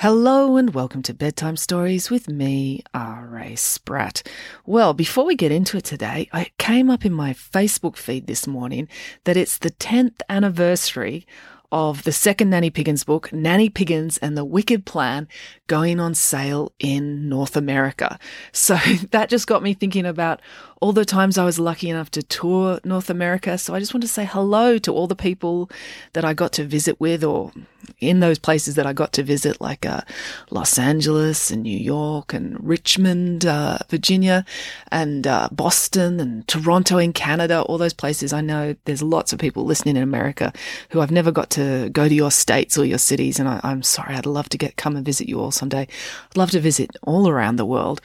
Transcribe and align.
Hello 0.00 0.56
and 0.56 0.74
welcome 0.74 1.02
to 1.02 1.12
Bedtime 1.12 1.56
Stories 1.56 2.08
with 2.08 2.28
me, 2.28 2.84
R.A. 2.94 3.56
Spratt. 3.56 4.22
Well, 4.64 4.94
before 4.94 5.24
we 5.24 5.34
get 5.34 5.50
into 5.50 5.76
it 5.76 5.82
today, 5.82 6.28
I 6.32 6.52
came 6.56 6.88
up 6.88 7.04
in 7.04 7.12
my 7.12 7.32
Facebook 7.32 7.96
feed 7.96 8.28
this 8.28 8.46
morning 8.46 8.86
that 9.24 9.36
it's 9.36 9.58
the 9.58 9.72
10th 9.72 10.20
anniversary 10.28 11.26
of 11.72 12.04
the 12.04 12.12
second 12.12 12.50
Nanny 12.50 12.70
Piggins 12.70 13.04
book, 13.04 13.32
Nanny 13.32 13.68
Piggins 13.68 14.18
and 14.22 14.36
the 14.36 14.44
Wicked 14.44 14.86
Plan, 14.86 15.26
going 15.66 15.98
on 15.98 16.14
sale 16.14 16.72
in 16.78 17.28
North 17.28 17.56
America. 17.56 18.20
So 18.52 18.76
that 19.10 19.28
just 19.28 19.48
got 19.48 19.64
me 19.64 19.74
thinking 19.74 20.06
about 20.06 20.40
all 20.80 20.92
the 20.92 21.04
times 21.04 21.38
I 21.38 21.44
was 21.44 21.58
lucky 21.58 21.90
enough 21.90 22.10
to 22.12 22.22
tour 22.22 22.80
North 22.84 23.10
America. 23.10 23.58
So 23.58 23.74
I 23.74 23.80
just 23.80 23.94
want 23.94 24.02
to 24.02 24.08
say 24.08 24.24
hello 24.24 24.78
to 24.78 24.92
all 24.92 25.06
the 25.06 25.16
people 25.16 25.70
that 26.12 26.24
I 26.24 26.34
got 26.34 26.52
to 26.54 26.64
visit 26.64 27.00
with 27.00 27.24
or 27.24 27.52
in 28.00 28.20
those 28.20 28.38
places 28.38 28.76
that 28.76 28.86
I 28.86 28.92
got 28.92 29.12
to 29.14 29.22
visit, 29.22 29.60
like 29.60 29.84
uh, 29.84 30.02
Los 30.50 30.78
Angeles 30.78 31.50
and 31.50 31.62
New 31.62 31.78
York 31.78 32.32
and 32.32 32.56
Richmond, 32.64 33.44
uh, 33.44 33.78
Virginia, 33.88 34.44
and 34.92 35.26
uh, 35.26 35.48
Boston 35.50 36.20
and 36.20 36.46
Toronto 36.46 36.98
in 36.98 37.12
Canada, 37.12 37.62
all 37.62 37.78
those 37.78 37.94
places. 37.94 38.32
I 38.32 38.40
know 38.40 38.76
there's 38.84 39.02
lots 39.02 39.32
of 39.32 39.38
people 39.38 39.64
listening 39.64 39.96
in 39.96 40.02
America 40.02 40.52
who 40.90 41.00
I've 41.00 41.10
never 41.10 41.32
got 41.32 41.50
to 41.50 41.88
go 41.90 42.08
to 42.08 42.14
your 42.14 42.30
states 42.30 42.78
or 42.78 42.84
your 42.84 42.98
cities. 42.98 43.40
And 43.40 43.48
I, 43.48 43.60
am 43.64 43.82
sorry, 43.82 44.14
I'd 44.14 44.26
love 44.26 44.48
to 44.50 44.58
get 44.58 44.76
come 44.76 44.96
and 44.96 45.04
visit 45.04 45.28
you 45.28 45.40
all 45.40 45.50
someday. 45.50 45.88
I'd 46.30 46.36
love 46.36 46.50
to 46.52 46.60
visit 46.60 46.90
all 47.02 47.28
around 47.28 47.56
the 47.56 47.66
world. 47.66 48.00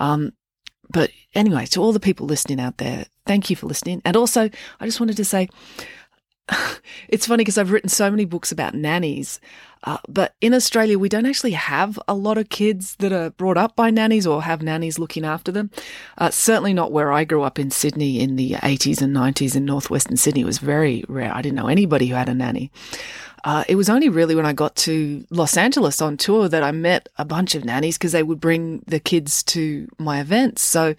Um, 0.00 0.32
but 0.90 1.10
anyway, 1.34 1.66
to 1.66 1.80
all 1.80 1.92
the 1.92 2.00
people 2.00 2.26
listening 2.26 2.60
out 2.60 2.78
there, 2.78 3.06
thank 3.26 3.50
you 3.50 3.56
for 3.56 3.66
listening. 3.66 4.02
And 4.04 4.16
also, 4.16 4.50
I 4.80 4.84
just 4.84 5.00
wanted 5.00 5.16
to 5.16 5.24
say, 5.24 5.48
it's 7.08 7.26
funny 7.26 7.42
because 7.42 7.58
I've 7.58 7.72
written 7.72 7.88
so 7.88 8.10
many 8.10 8.24
books 8.24 8.52
about 8.52 8.74
nannies, 8.74 9.40
uh, 9.84 9.98
but 10.08 10.34
in 10.40 10.52
Australia, 10.52 10.98
we 10.98 11.08
don't 11.08 11.26
actually 11.26 11.52
have 11.52 11.98
a 12.08 12.14
lot 12.14 12.38
of 12.38 12.48
kids 12.48 12.96
that 12.96 13.12
are 13.12 13.30
brought 13.30 13.56
up 13.56 13.76
by 13.76 13.90
nannies 13.90 14.26
or 14.26 14.42
have 14.42 14.62
nannies 14.62 14.98
looking 14.98 15.24
after 15.24 15.52
them. 15.52 15.70
Uh, 16.18 16.30
certainly 16.30 16.74
not 16.74 16.90
where 16.90 17.12
I 17.12 17.24
grew 17.24 17.42
up 17.42 17.58
in 17.58 17.70
Sydney 17.70 18.20
in 18.20 18.34
the 18.34 18.52
80s 18.52 19.00
and 19.00 19.14
90s 19.14 19.54
in 19.54 19.64
northwestern 19.64 20.16
Sydney. 20.16 20.40
It 20.40 20.46
was 20.46 20.58
very 20.58 21.04
rare. 21.08 21.32
I 21.32 21.40
didn't 21.40 21.56
know 21.56 21.68
anybody 21.68 22.08
who 22.08 22.16
had 22.16 22.28
a 22.28 22.34
nanny. 22.34 22.72
Uh, 23.44 23.64
it 23.68 23.76
was 23.76 23.88
only 23.88 24.08
really 24.08 24.34
when 24.34 24.46
I 24.46 24.52
got 24.52 24.74
to 24.76 25.24
Los 25.30 25.56
Angeles 25.56 26.02
on 26.02 26.16
tour 26.16 26.48
that 26.48 26.62
I 26.62 26.72
met 26.72 27.08
a 27.16 27.24
bunch 27.24 27.54
of 27.54 27.64
nannies 27.64 27.96
because 27.96 28.12
they 28.12 28.22
would 28.22 28.40
bring 28.40 28.82
the 28.86 28.98
kids 29.00 29.42
to 29.44 29.88
my 29.98 30.20
events. 30.20 30.62
So 30.62 30.94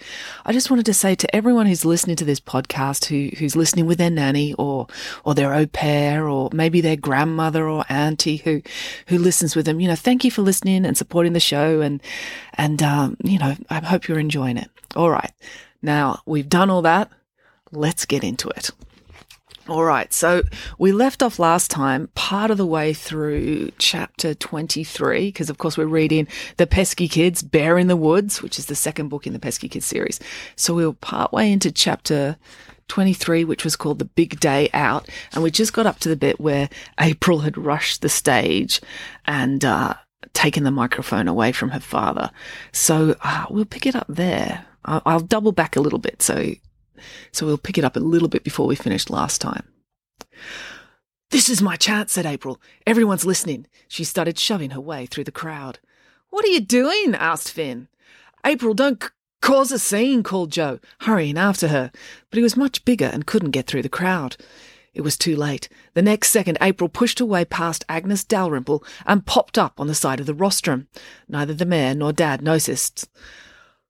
I 0.46 0.54
just 0.54 0.70
wanted 0.70 0.86
to 0.86 0.94
say 0.94 1.16
to 1.16 1.36
everyone 1.36 1.66
who's 1.66 1.86
listening 1.86 2.16
to 2.18 2.26
this 2.26 2.40
podcast, 2.40 3.06
who, 3.06 3.36
who's 3.38 3.56
listening 3.56 3.86
with 3.86 3.98
their 3.98 4.10
nanny 4.10 4.54
or, 4.54 4.88
or 5.24 5.36
their 5.36 5.54
au 5.54 5.66
pair 5.66 6.28
or 6.28 6.50
maybe 6.54 6.82
their 6.82 6.96
grandmother 6.96 7.68
or 7.68 7.84
auntie 7.90 8.38
who, 8.38 8.62
who 9.08 9.18
listens 9.18 9.56
with 9.56 9.66
them, 9.66 9.80
you 9.80 9.88
know, 9.88 9.96
thank 9.96 10.24
you 10.24 10.32
for 10.32 10.42
listening 10.42 10.86
and 10.86 10.98
supporting 10.98 11.34
the 11.34 11.40
show. 11.40 11.82
And, 11.82 12.02
and, 12.54 12.82
um, 12.82 13.18
you 13.24 13.40
know, 13.40 13.56
I 13.70 13.80
hope 13.80 14.08
you're 14.08 14.20
enjoying 14.20 14.58
it. 14.58 14.70
All 14.96 15.10
right. 15.10 15.32
Now 15.82 16.22
we've 16.26 16.50
done 16.50 16.70
all 16.70 16.82
that. 16.84 17.10
Let's 17.72 18.06
get 18.06 18.24
into 18.24 18.48
it. 18.50 18.72
All 19.68 19.84
right, 19.84 20.14
so 20.14 20.44
we 20.80 20.94
left 20.94 21.22
off 21.22 21.40
last 21.40 21.70
time 21.70 22.08
part 22.16 22.52
of 22.52 22.58
the 22.58 22.66
way 22.66 22.94
through 22.94 23.72
chapter 23.78 24.34
23, 24.34 25.28
because 25.28 25.50
of 25.50 25.58
course 25.58 25.78
we're 25.78 25.86
reading 25.88 26.26
The 26.56 26.66
Pesky 26.66 27.10
Kids, 27.10 27.44
Bear 27.44 27.78
in 27.78 27.88
the 27.88 27.98
Woods, 27.98 28.42
which 28.42 28.58
is 28.58 28.68
the 28.68 28.76
second 28.76 29.10
book 29.10 29.28
in 29.28 29.34
the 29.34 29.40
Pesky 29.40 29.68
Kids 29.68 29.86
series. 29.86 30.22
So 30.56 30.74
we 30.74 30.86
were 30.86 30.94
part 30.94 31.34
way 31.34 31.52
into 31.52 31.70
chapter 31.70 32.38
23, 32.88 33.44
which 33.44 33.66
was 33.66 33.76
called 33.76 34.00
The 34.00 34.06
Big 34.06 34.40
Day 34.40 34.70
Out, 34.74 35.10
and 35.34 35.44
we 35.44 35.52
just 35.52 35.74
got 35.74 35.86
up 35.86 36.00
to 36.00 36.08
the 36.08 36.16
bit 36.16 36.40
where 36.40 36.70
April 37.02 37.40
had 37.40 37.58
rushed 37.58 38.02
the 38.02 38.10
stage 38.10 38.80
and, 39.26 39.66
uh, 39.66 39.96
taken 40.32 40.64
the 40.64 40.72
microphone 40.72 41.28
away 41.28 41.52
from 41.52 41.72
her 41.72 41.80
father. 41.82 42.32
So 42.72 43.18
uh, 43.22 43.48
we'll 43.50 43.66
pick 43.66 43.86
it 43.86 43.98
up 43.98 44.08
there. 44.08 44.66
I'll, 44.86 45.02
I'll 45.06 45.20
double 45.20 45.52
back 45.52 45.76
a 45.76 45.82
little 45.82 46.00
bit 46.00 46.22
so 46.22 46.54
so 47.32 47.46
we'll 47.46 47.58
pick 47.58 47.78
it 47.78 47.84
up 47.84 47.96
a 47.96 48.00
little 48.02 48.28
bit 48.28 48.44
before 48.44 48.68
we 48.68 48.76
finished 48.76 49.10
last 49.10 49.42
time. 49.42 49.64
This 51.30 51.50
is 51.50 51.62
my 51.62 51.76
chance, 51.76 52.14
said 52.14 52.26
April. 52.26 52.62
Everyone's 52.86 53.26
listening. 53.26 53.68
She 53.88 54.04
started 54.04 54.40
shoving 54.40 54.70
her 54.70 54.80
way 54.80 55.06
through 55.06 55.26
the 55.26 55.32
crowd. 55.32 55.80
What 56.30 56.46
are 56.46 56.50
you 56.50 56.62
doing? 56.62 57.16
asked 57.16 57.52
Finn. 57.52 57.90
April, 58.46 58.74
don't 58.74 59.04
c- 59.04 59.10
cause 59.42 59.72
a 59.72 59.80
scene, 59.80 60.24
called 60.24 60.52
Joe, 60.52 60.80
hurrying 61.02 61.38
after 61.38 61.68
her. 61.68 61.92
But 62.30 62.38
he 62.38 62.44
was 62.44 62.56
much 62.56 62.86
bigger 62.86 63.08
and 63.08 63.26
couldn't 63.26 63.52
get 63.52 63.68
through 63.68 63.82
the 63.82 63.90
crowd. 63.90 64.38
It 64.94 65.02
was 65.02 65.18
too 65.18 65.36
late. 65.36 65.70
The 65.94 66.02
next 66.02 66.30
second, 66.30 66.58
April 66.62 66.90
pushed 66.90 67.20
her 67.20 67.26
way 67.26 67.46
past 67.46 67.86
Agnes 67.90 68.24
Dalrymple 68.24 68.84
and 69.06 69.26
popped 69.26 69.58
up 69.58 69.80
on 69.80 69.88
the 69.88 69.94
side 69.96 70.20
of 70.20 70.26
the 70.26 70.34
rostrum. 70.34 70.88
Neither 71.28 71.54
the 71.54 71.66
mayor 71.66 71.94
nor 71.94 72.14
Dad 72.14 72.42
noticed. 72.42 73.08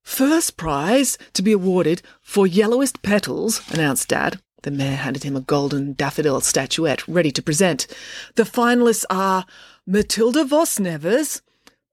First 0.08 0.56
prize 0.56 1.18
to 1.34 1.44
be 1.44 1.52
awarded 1.52 2.02
for 2.22 2.48
yellowest 2.48 3.02
petals, 3.02 3.62
announced 3.72 4.08
Dad. 4.08 4.40
The 4.64 4.72
mayor 4.72 4.96
handed 4.96 5.24
him 5.24 5.36
a 5.36 5.42
golden 5.42 5.94
daffodil 5.94 6.40
statuette 6.40 7.06
ready 7.10 7.30
to 7.30 7.42
present. 7.42 7.88
The 8.36 8.44
finalists 8.44 9.04
are 9.10 9.46
Matilda 9.86 10.46
Vos 10.46 10.80
Nevers, 10.80 11.42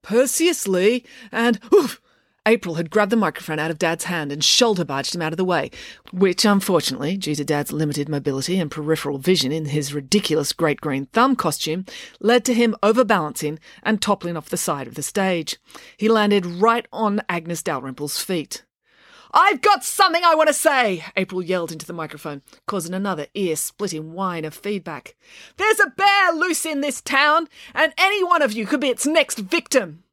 Perseus 0.01 0.65
Lee, 0.65 1.03
and 1.29 1.59
oof, 1.73 2.01
April 2.47 2.75
had 2.75 2.91
grabbed 2.91 3.11
the 3.11 3.15
microphone 3.15 3.57
out 3.57 3.71
of 3.71 3.79
Dad's 3.79 4.03
hand 4.03 4.31
and 4.31 4.43
shoulder 4.43 4.85
barged 4.85 5.15
him 5.15 5.21
out 5.21 5.33
of 5.33 5.37
the 5.37 5.43
way, 5.43 5.71
which, 6.11 6.45
unfortunately, 6.45 7.17
due 7.17 7.33
to 7.33 7.43
Dad's 7.43 7.71
limited 7.71 8.07
mobility 8.07 8.59
and 8.59 8.69
peripheral 8.69 9.17
vision 9.17 9.51
in 9.51 9.65
his 9.65 9.95
ridiculous 9.95 10.53
great 10.53 10.79
green 10.79 11.07
thumb 11.07 11.35
costume, 11.35 11.85
led 12.19 12.45
to 12.45 12.53
him 12.53 12.75
overbalancing 12.83 13.57
and 13.81 13.99
toppling 13.99 14.37
off 14.37 14.49
the 14.49 14.57
side 14.57 14.85
of 14.87 14.93
the 14.93 15.01
stage. 15.01 15.57
He 15.97 16.07
landed 16.07 16.45
right 16.45 16.87
on 16.93 17.21
Agnes 17.27 17.63
Dalrymple's 17.63 18.21
feet. 18.21 18.63
I've 19.33 19.61
got 19.61 19.83
something 19.83 20.23
I 20.23 20.35
want 20.35 20.47
to 20.47 20.53
say, 20.53 21.03
April 21.17 21.41
yelled 21.41 21.73
into 21.73 21.85
the 21.85 21.91
microphone, 21.91 22.41
causing 22.67 22.93
another 22.93 23.27
ear 23.33 23.57
splitting 23.57 24.13
whine 24.13 24.45
of 24.45 24.53
feedback. 24.53 25.15
There's 25.57 25.79
a 25.81 25.89
bear 25.89 26.31
loose 26.31 26.65
in 26.65 26.79
this 26.79 27.01
town, 27.01 27.49
and 27.73 27.91
any 27.97 28.23
one 28.23 28.41
of 28.41 28.53
you 28.53 28.65
could 28.65 28.79
be 28.79 28.87
its 28.87 29.05
next 29.05 29.39
victim. 29.39 30.04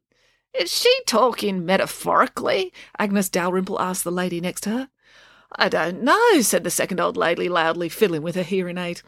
Is 0.53 0.71
she 0.71 0.93
talking 1.07 1.65
metaphorically? 1.65 2.71
Agnes 2.99 3.29
Dalrymple 3.29 3.81
asked 3.81 4.03
the 4.03 4.11
lady 4.11 4.39
next 4.39 4.61
to 4.61 4.69
her. 4.69 4.89
I 5.55 5.67
don't 5.69 6.03
know, 6.03 6.41
said 6.41 6.63
the 6.63 6.69
second 6.69 6.99
old 6.99 7.17
lady 7.17 7.49
loudly, 7.49 7.89
fiddling 7.89 8.21
with 8.21 8.35
her 8.35 8.43
hearing 8.43 8.77
aid. 8.77 9.01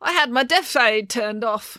I 0.00 0.12
had 0.12 0.30
my 0.30 0.42
deaf 0.42 0.76
aid 0.76 1.08
turned 1.08 1.44
off. 1.44 1.78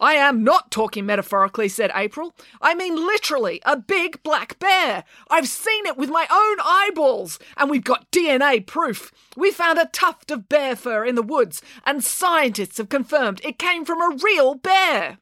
I 0.00 0.14
am 0.14 0.44
not 0.44 0.70
talking 0.70 1.06
metaphorically, 1.06 1.68
said 1.68 1.90
April. 1.94 2.34
I 2.60 2.74
mean 2.74 2.94
literally, 2.94 3.60
a 3.64 3.76
big 3.76 4.22
black 4.22 4.58
bear. 4.58 5.04
I've 5.30 5.48
seen 5.48 5.86
it 5.86 5.96
with 5.96 6.10
my 6.10 6.26
own 6.30 6.56
eyeballs, 6.64 7.38
and 7.56 7.70
we've 7.70 7.84
got 7.84 8.10
DNA 8.10 8.64
proof. 8.66 9.12
We 9.36 9.50
found 9.50 9.78
a 9.78 9.86
tuft 9.86 10.30
of 10.30 10.48
bear 10.48 10.76
fur 10.76 11.04
in 11.04 11.14
the 11.14 11.22
woods, 11.22 11.62
and 11.84 12.04
scientists 12.04 12.78
have 12.78 12.88
confirmed 12.88 13.40
it 13.44 13.58
came 13.58 13.84
from 13.84 14.00
a 14.00 14.16
real 14.16 14.54
bear. 14.54 15.18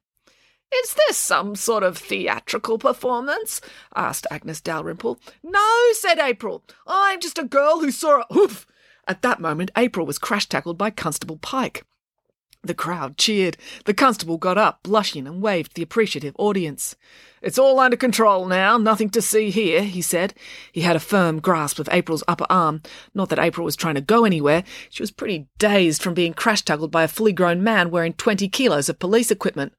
Is 0.75 0.95
this 0.95 1.17
some 1.17 1.55
sort 1.55 1.83
of 1.83 1.99
theatrical 1.99 2.79
performance? 2.79 3.61
asked 3.95 4.27
Agnes 4.31 4.61
Dalrymple. 4.61 5.19
No, 5.43 5.93
said 5.93 6.19
April. 6.19 6.63
I'm 6.87 7.21
just 7.21 7.39
a 7.39 7.45
girl 7.45 7.81
who 7.81 7.91
saw 7.91 8.23
a 8.23 8.35
hoof. 8.35 8.67
At 9.07 9.23
that 9.23 9.41
moment, 9.41 9.71
April 9.77 10.07
was 10.07 10.19
crash 10.19 10.49
tackled 10.49 10.79
by 10.79 10.91
Constable 10.91 11.37
Pike. 11.37 11.85
The 12.65 12.75
crowd 12.75 13.19
cheered. 13.19 13.57
The 13.87 13.95
constable 13.95 14.39
got 14.39 14.57
up, 14.57 14.85
blushing, 14.85 15.27
and 15.27 15.43
waved 15.43 15.75
the 15.75 15.83
appreciative 15.83 16.37
audience. 16.39 16.95
It's 17.43 17.59
all 17.59 17.81
under 17.81 17.97
control 17.97 18.47
now, 18.47 18.79
nothing 18.79 19.11
to 19.11 19.21
see 19.21 19.51
here, 19.51 19.83
he 19.83 20.01
said. 20.01 20.33
He 20.71 20.83
had 20.83 20.95
a 20.95 21.01
firm 21.01 21.41
grasp 21.41 21.81
of 21.81 21.89
April's 21.91 22.23
upper 22.29 22.47
arm. 22.49 22.83
Not 23.15 23.31
that 23.31 23.41
April 23.41 23.65
was 23.65 23.75
trying 23.75 23.97
to 23.97 24.01
go 24.01 24.25
anywhere. 24.25 24.63
She 24.91 25.03
was 25.03 25.11
pretty 25.11 25.49
dazed 25.59 26.03
from 26.03 26.15
being 26.15 26.35
crash 26.35 26.63
tackled 26.63 26.93
by 26.93 27.03
a 27.03 27.09
fully 27.09 27.33
grown 27.33 27.65
man 27.65 27.91
wearing 27.91 28.13
twenty 28.13 28.49
kilos 28.49 28.89
of 28.89 29.01
police 29.01 29.33
equipment. 29.33 29.75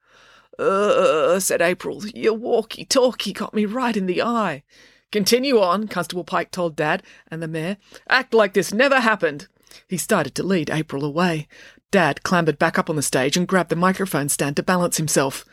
Uh, 0.59 1.39
said 1.39 1.61
April. 1.61 2.05
Your 2.07 2.33
walkie 2.33 2.85
talkie 2.85 3.33
got 3.33 3.53
me 3.53 3.65
right 3.65 3.97
in 3.97 4.05
the 4.05 4.21
eye. 4.21 4.63
Continue 5.11 5.59
on, 5.59 5.88
Constable 5.88 6.23
Pike 6.23 6.51
told 6.51 6.75
Dad 6.75 7.03
and 7.29 7.41
the 7.41 7.47
mayor. 7.47 7.77
Act 8.09 8.33
like 8.33 8.53
this 8.53 8.73
never 8.73 9.00
happened. 9.00 9.47
He 9.88 9.97
started 9.97 10.35
to 10.35 10.44
lead 10.44 10.69
April 10.69 11.03
away. 11.03 11.47
Dad 11.91 12.23
clambered 12.23 12.57
back 12.57 12.79
up 12.79 12.89
on 12.89 12.95
the 12.95 13.01
stage 13.01 13.38
and 13.38 13.47
grabbed 13.47 13.69
the 13.69 13.75
microphone 13.75 14.29
stand 14.29 14.55
to 14.55 14.63
balance 14.63 14.97
himself. 14.97 15.45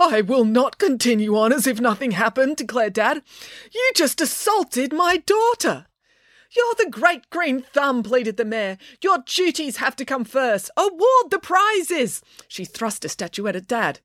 I 0.00 0.20
will 0.20 0.44
not 0.44 0.78
continue 0.78 1.36
on 1.36 1.52
as 1.52 1.66
if 1.66 1.80
nothing 1.80 2.12
happened, 2.12 2.56
declared 2.56 2.92
Dad. 2.92 3.22
You 3.72 3.90
just 3.96 4.20
assaulted 4.20 4.92
my 4.92 5.16
daughter. 5.16 5.86
You're 6.56 6.74
the 6.78 6.88
great 6.90 7.28
green 7.30 7.62
thumb, 7.62 8.02
pleaded 8.02 8.36
the 8.36 8.44
mayor. 8.44 8.78
Your 9.02 9.18
duties 9.26 9.78
have 9.78 9.96
to 9.96 10.04
come 10.04 10.24
first. 10.24 10.70
Award 10.76 11.30
the 11.30 11.40
prizes. 11.40 12.22
She 12.46 12.64
thrust 12.64 13.04
a 13.04 13.08
statuette 13.08 13.56
at 13.56 13.66
Dad. 13.66 14.00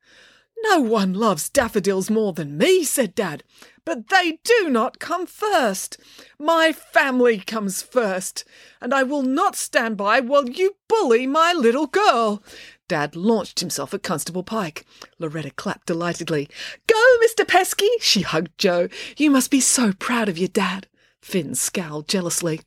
No 0.63 0.79
one 0.79 1.13
loves 1.13 1.49
daffodils 1.49 2.09
more 2.09 2.31
than 2.31 2.57
me, 2.57 2.83
said 2.83 3.13
Dad, 3.13 3.43
but 3.83 4.07
they 4.07 4.39
do 4.43 4.69
not 4.69 4.99
come 4.99 5.25
first. 5.25 5.97
My 6.39 6.71
family 6.71 7.39
comes 7.39 7.81
first, 7.81 8.45
and 8.81 8.93
I 8.93 9.03
will 9.03 9.23
not 9.23 9.55
stand 9.57 9.97
by 9.97 10.21
while 10.21 10.49
you 10.49 10.77
bully 10.87 11.27
my 11.27 11.51
little 11.51 11.87
girl. 11.87 12.41
Dad 12.87 13.15
launched 13.15 13.59
himself 13.59 13.93
at 13.93 14.03
Constable 14.03 14.43
Pike. 14.43 14.85
Loretta 15.19 15.51
clapped 15.51 15.87
delightedly. 15.87 16.49
Go, 16.87 17.17
Mr. 17.25 17.47
Pesky! 17.47 17.89
She 17.99 18.21
hugged 18.21 18.57
Joe. 18.57 18.87
You 19.17 19.31
must 19.31 19.51
be 19.51 19.59
so 19.59 19.93
proud 19.93 20.29
of 20.29 20.37
your 20.37 20.47
dad. 20.49 20.87
Finn 21.21 21.55
scowled 21.55 22.07
jealously. 22.07 22.61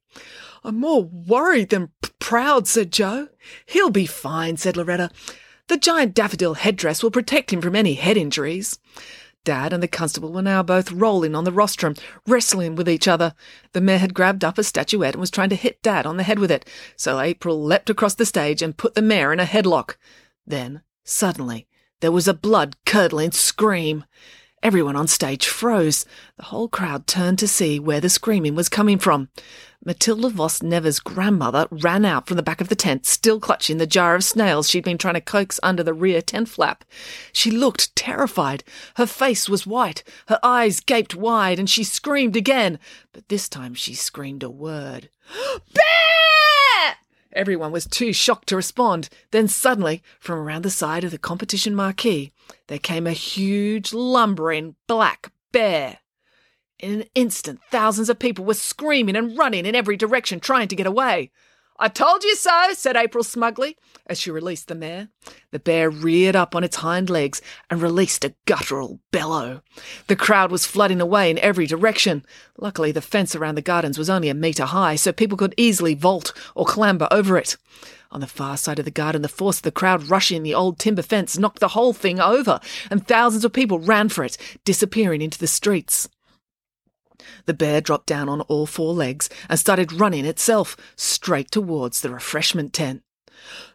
I'm 0.65 0.81
more 0.81 1.03
worried 1.05 1.69
than 1.71 1.93
p- 2.03 2.11
proud, 2.19 2.67
said 2.67 2.91
Joe. 2.91 3.29
He'll 3.67 3.91
be 3.91 4.07
fine, 4.07 4.57
said 4.57 4.77
Loretta. 4.77 5.11
The 5.69 5.77
giant 5.77 6.15
daffodil 6.15 6.55
headdress 6.55 7.03
will 7.03 7.11
protect 7.11 7.53
him 7.53 7.61
from 7.61 7.75
any 7.75 7.95
head 7.95 8.17
injuries. 8.17 8.79
Dad 9.43 9.73
and 9.73 9.83
the 9.83 9.89
constable 9.89 10.33
were 10.33 10.43
now 10.43 10.63
both 10.63 10.93
rolling 10.93 11.35
on 11.35 11.45
the 11.45 11.53
rostrum, 11.53 11.95
wrestling 12.27 12.77
with 12.77 12.89
each 12.89 13.09
other. 13.09 13.35
The 13.73 13.81
mayor 13.81 13.99
had 13.99 14.15
grabbed 14.15 14.45
up 14.45 14.59
a 14.59 14.65
statuette 14.65 15.15
and 15.15 15.21
was 15.21 15.31
trying 15.31 15.51
to 15.51 15.57
hit 15.57 15.83
Dad 15.83 16.07
on 16.07 16.17
the 16.17 16.23
head 16.23 16.39
with 16.39 16.51
it, 16.51 16.69
so 16.97 17.21
April 17.21 17.63
leapt 17.63 17.91
across 17.91 18.15
the 18.15 18.27
stage 18.27 18.63
and 18.63 18.77
put 18.77 18.95
the 18.95 19.03
mayor 19.03 19.33
in 19.33 19.41
a 19.41 19.45
headlock. 19.45 19.97
Then, 20.47 20.83
suddenly, 21.05 21.67
there 22.01 22.13
was 22.13 22.29
a 22.29 22.35
blood 22.35 22.77
curdling 22.85 23.33
scream. 23.33 24.05
Everyone 24.63 24.97
on 24.97 25.07
stage 25.07 25.47
froze. 25.47 26.07
The 26.39 26.45
whole 26.45 26.69
crowd 26.69 27.07
turned 27.07 27.39
to 27.41 27.49
see 27.49 27.79
where 27.79 28.01
the 28.01 28.09
screaming 28.09 28.55
was 28.55 28.69
coming 28.69 28.99
from. 28.99 29.29
Matilda 29.85 30.29
Voss 30.31 30.63
Never's 30.63 30.99
grandmother 30.99 31.69
ran 31.71 32.05
out 32.05 32.27
from 32.27 32.37
the 32.37 32.43
back 32.43 32.61
of 32.61 32.69
the 32.69 32.75
tent, 32.75 33.07
still 33.07 33.39
clutching 33.39 33.77
the 33.79 33.87
jar 33.87 34.17
of 34.17 34.25
snails 34.25 34.69
she'd 34.69 34.83
been 34.83 34.99
trying 34.99 35.15
to 35.15 35.21
coax 35.21 35.61
under 35.63 35.83
the 35.83 35.95
rear 35.95 36.21
tent 36.21 36.49
flap. 36.49 36.85
She 37.33 37.51
looked 37.51 37.95
terrified. 37.95 38.65
Her 38.97 39.07
face 39.07 39.49
was 39.49 39.67
white, 39.67 40.03
her 40.27 40.41
eyes 40.43 40.81
gaped 40.81 41.15
wide, 41.15 41.61
and 41.61 41.71
she 41.71 41.85
screamed 41.85 42.35
again. 42.35 42.81
But 43.13 43.29
this 43.29 43.49
time 43.49 43.75
she 43.75 43.95
screamed 43.95 44.43
a 44.43 44.51
word. 44.51 45.11
Bear! 45.73 46.46
Everyone 47.37 47.71
was 47.71 47.87
too 47.87 48.15
shocked 48.15 48.49
to 48.49 48.57
respond. 48.57 49.11
Then 49.31 49.47
suddenly, 49.47 50.03
from 50.19 50.39
around 50.39 50.63
the 50.63 50.71
side 50.71 51.05
of 51.05 51.11
the 51.11 51.19
competition 51.19 51.75
marquee, 51.75 52.33
there 52.69 52.79
came 52.79 53.07
a 53.07 53.13
huge, 53.13 53.93
lumbering 53.93 54.75
black 54.87 55.31
bear. 55.53 55.99
In 56.79 57.01
an 57.01 57.05
instant, 57.15 57.61
thousands 57.71 58.09
of 58.09 58.19
people 58.19 58.47
were 58.47 58.55
screaming 58.55 59.17
and 59.17 59.37
running 59.37 59.67
in 59.67 59.75
every 59.75 59.99
direction, 59.99 60.41
trying 60.41 60.69
to 60.69 60.77
get 60.77 60.87
away. 60.87 61.31
I 61.79 61.89
told 61.89 62.25
you 62.25 62.35
so, 62.37 62.71
said 62.73 62.97
April 62.97 63.23
smugly, 63.23 63.77
as 64.07 64.19
she 64.19 64.31
released 64.31 64.69
the 64.69 64.75
mayor. 64.75 65.09
The 65.51 65.59
bear 65.59 65.91
reared 65.91 66.35
up 66.35 66.55
on 66.55 66.65
its 66.65 66.77
hind 66.77 67.11
legs 67.11 67.43
and 67.69 67.83
released 67.83 68.25
a 68.25 68.35
guttural 68.47 69.01
bellow. 69.11 69.63
The 70.07 70.17
crowd 70.17 70.51
was 70.51 70.65
flooding 70.65 71.01
away 71.01 71.31
in 71.31 71.39
every 71.39 71.67
direction. 71.67 72.25
Luckily, 72.57 72.93
the 72.93 73.03
fence 73.03 73.35
around 73.35 73.57
the 73.57 73.63
gardens 73.63 73.99
was 73.99 74.09
only 74.09 74.29
a 74.29 74.35
metre 74.35 74.65
high, 74.65 74.97
so 74.97 75.13
people 75.13 75.37
could 75.37 75.55
easily 75.57 75.95
vault 75.95 76.33
or 76.55 76.65
clamber 76.65 77.09
over 77.11 77.37
it. 77.37 77.57
On 78.11 78.21
the 78.21 78.27
far 78.27 78.57
side 78.57 78.79
of 78.79 78.85
the 78.87 78.91
garden, 78.91 79.21
the 79.21 79.29
force 79.29 79.59
of 79.59 79.63
the 79.63 79.71
crowd 79.71 80.05
rushing 80.05 80.43
the 80.43 80.55
old 80.55 80.79
timber 80.79 81.03
fence 81.03 81.37
knocked 81.37 81.61
the 81.61 81.69
whole 81.69 81.93
thing 81.93 82.21
over, 82.21 82.61
and 82.91 83.07
thousands 83.07 83.45
of 83.45 83.53
people 83.53 83.79
ran 83.79 84.09
for 84.09 84.25
it, 84.25 84.39
disappearing 84.65 85.21
into 85.21 85.39
the 85.39 85.47
streets. 85.47 86.09
The 87.45 87.55
bear 87.55 87.81
dropped 87.81 88.07
down 88.07 88.29
on 88.29 88.41
all 88.43 88.67
four 88.67 88.93
legs 88.93 89.29
and 89.49 89.59
started 89.59 89.93
running 89.93 90.25
itself 90.25 90.77
straight 90.97 91.51
towards 91.51 92.01
the 92.01 92.11
refreshment 92.11 92.73
tent. 92.73 93.03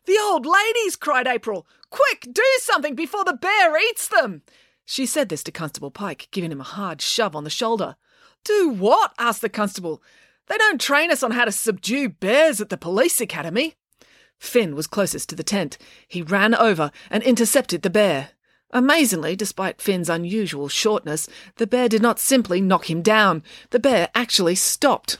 The 0.05 0.17
old 0.19 0.45
ladies, 0.45 0.95
cried 0.95 1.27
April. 1.27 1.67
Quick, 1.89 2.27
do 2.31 2.43
something 2.59 2.95
before 2.95 3.23
the 3.23 3.33
bear 3.33 3.77
eats 3.89 4.07
them. 4.07 4.41
She 4.85 5.05
said 5.05 5.29
this 5.29 5.43
to 5.43 5.51
Constable 5.51 5.91
Pike, 5.91 6.27
giving 6.31 6.51
him 6.51 6.61
a 6.61 6.65
hard 6.65 7.01
shove 7.01 7.35
on 7.35 7.43
the 7.43 7.49
shoulder. 7.49 7.95
Do 8.43 8.69
what? 8.69 9.13
asked 9.19 9.41
the 9.41 9.49
constable. 9.49 10.01
They 10.47 10.57
don't 10.57 10.81
train 10.81 11.11
us 11.11 11.23
on 11.23 11.31
how 11.31 11.45
to 11.45 11.51
subdue 11.51 12.09
bears 12.09 12.59
at 12.59 12.69
the 12.69 12.77
police 12.77 13.21
academy. 13.21 13.75
Finn 14.39 14.75
was 14.75 14.87
closest 14.87 15.29
to 15.29 15.35
the 15.35 15.43
tent. 15.43 15.77
He 16.07 16.21
ran 16.21 16.55
over 16.55 16.91
and 17.09 17.21
intercepted 17.23 17.83
the 17.83 17.89
bear. 17.89 18.31
Amazingly, 18.73 19.35
despite 19.35 19.81
Finn's 19.81 20.09
unusual 20.09 20.69
shortness, 20.69 21.27
the 21.57 21.67
bear 21.67 21.89
did 21.89 22.01
not 22.01 22.19
simply 22.19 22.61
knock 22.61 22.89
him 22.89 23.01
down. 23.01 23.43
The 23.71 23.79
bear 23.79 24.09
actually 24.15 24.55
stopped. 24.55 25.17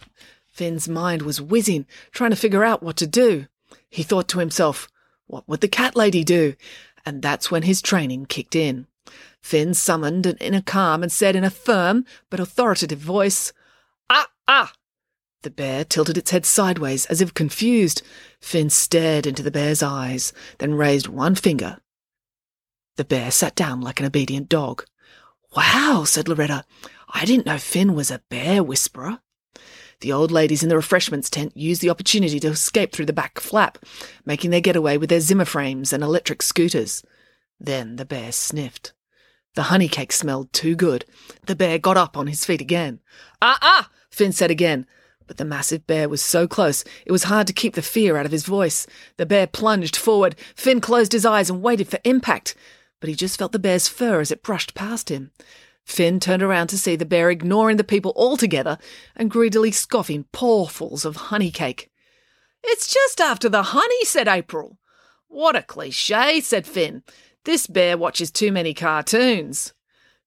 Finn's 0.48 0.88
mind 0.88 1.24
was 1.24 1.42
whizzing, 1.42 1.86
trying 2.12 2.30
to 2.30 2.38
figure 2.38 2.64
out 2.64 2.82
what 2.82 2.96
to 2.98 3.08
do. 3.08 3.48
He 3.90 4.04
thought 4.04 4.30
to 4.30 4.40
himself, 4.40 4.88
what 5.28 5.48
would 5.50 5.62
the 5.62 5.68
cat 5.68 5.96
lady 5.96 6.24
do? 6.24 6.56
And 7.06 7.22
that's 7.22 7.52
when 7.52 7.64
his 7.64 7.82
training 7.82 8.28
kicked 8.28 8.56
in. 8.56 8.88
Finn 9.42 9.74
summoned 9.74 10.26
an 10.26 10.38
inner 10.38 10.62
calm 10.62 11.04
and 11.04 11.12
said 11.12 11.36
in 11.36 11.44
a 11.44 11.50
firm 11.50 12.06
but 12.30 12.40
authoritative 12.40 13.00
voice, 13.00 13.52
Ah, 14.10 14.28
ah! 14.48 14.74
The 15.42 15.50
bear 15.50 15.84
tilted 15.84 16.18
its 16.18 16.32
head 16.32 16.46
sideways 16.46 17.06
as 17.08 17.20
if 17.20 17.34
confused. 17.34 18.02
Finn 18.40 18.70
stared 18.70 19.26
into 19.26 19.42
the 19.42 19.52
bear's 19.52 19.82
eyes, 19.82 20.32
then 20.60 20.76
raised 20.76 21.08
one 21.08 21.36
finger 21.36 21.80
the 23.02 23.06
bear 23.06 23.32
sat 23.32 23.56
down 23.56 23.82
like 23.82 24.00
an 24.00 24.06
obedient 24.06 24.48
dog. 24.48 24.86
Wow, 25.58 26.04
said 26.06 26.28
Loretta. 26.28 26.66
I 27.10 27.26
didn't 27.26 27.48
know 27.48 27.58
Finn 27.58 27.96
was 27.96 28.12
a 28.12 28.22
bear 28.30 28.64
whisperer. 28.64 29.22
The 30.02 30.14
old 30.14 30.30
ladies 30.30 30.62
in 30.62 30.70
the 30.70 30.76
refreshments 30.76 31.28
tent 31.28 31.58
used 31.58 31.82
the 31.82 31.90
opportunity 31.90 32.40
to 32.40 32.50
escape 32.50 32.92
through 32.92 33.08
the 33.08 33.12
back 33.12 33.40
flap, 33.40 33.80
making 34.24 34.52
their 34.52 34.62
getaway 34.62 34.98
with 34.98 35.10
their 35.10 35.20
Zimmer 35.20 35.46
frames 35.46 35.92
and 35.92 36.04
electric 36.04 36.44
scooters. 36.44 37.04
Then 37.60 37.96
the 37.96 38.06
bear 38.06 38.32
sniffed. 38.32 38.94
The 39.56 39.64
honey 39.64 39.88
cake 39.88 40.12
smelled 40.12 40.54
too 40.54 40.76
good. 40.76 41.06
The 41.48 41.56
bear 41.56 41.80
got 41.80 41.98
up 41.98 42.16
on 42.16 42.28
his 42.28 42.46
feet 42.46 42.62
again. 42.62 43.00
Ah, 43.42 43.58
ah, 43.64 43.90
Finn 44.12 44.32
said 44.32 44.52
again. 44.52 44.86
But 45.26 45.38
the 45.38 45.46
massive 45.46 45.88
bear 45.88 46.08
was 46.08 46.22
so 46.22 46.48
close, 46.48 46.84
it 47.04 47.12
was 47.12 47.24
hard 47.24 47.48
to 47.48 47.54
keep 47.54 47.74
the 47.74 47.82
fear 47.82 48.16
out 48.16 48.28
of 48.28 48.32
his 48.32 48.46
voice. 48.46 48.86
The 49.18 49.26
bear 49.26 49.48
plunged 49.48 49.96
forward. 49.96 50.36
Finn 50.56 50.80
closed 50.82 51.14
his 51.14 51.26
eyes 51.26 51.50
and 51.50 51.64
waited 51.64 51.88
for 51.88 51.98
impact 52.04 52.54
but 53.02 53.10
he 53.10 53.16
just 53.16 53.38
felt 53.38 53.52
the 53.52 53.60
bear's 53.60 53.90
fur 53.90 54.22
as 54.22 54.32
it 54.32 54.44
brushed 54.44 54.74
past 54.74 55.10
him. 55.10 55.32
Finn 55.84 56.22
turned 56.22 56.44
around 56.44 56.68
to 56.68 56.78
see 56.78 56.96
the 56.96 57.06
bear 57.06 57.30
ignoring 57.30 57.76
the 57.76 57.84
people 57.84 58.14
altogether 58.16 58.78
and 59.16 59.30
greedily 59.30 59.72
scoffing 59.72 60.26
pawfuls 60.32 61.04
of 61.04 61.16
honey 61.18 61.52
cake. 61.52 61.92
It's 62.64 62.94
just 62.94 63.20
after 63.20 63.50
the 63.50 63.64
honey, 63.64 64.06
said 64.06 64.30
April. 64.30 64.78
What 65.28 65.56
a 65.56 65.64
cliche, 65.64 66.40
said 66.40 66.68
Finn. 66.68 67.04
This 67.44 67.66
bear 67.66 67.98
watches 67.98 68.32
too 68.32 68.52
many 68.52 68.74
cartoons. 68.74 69.74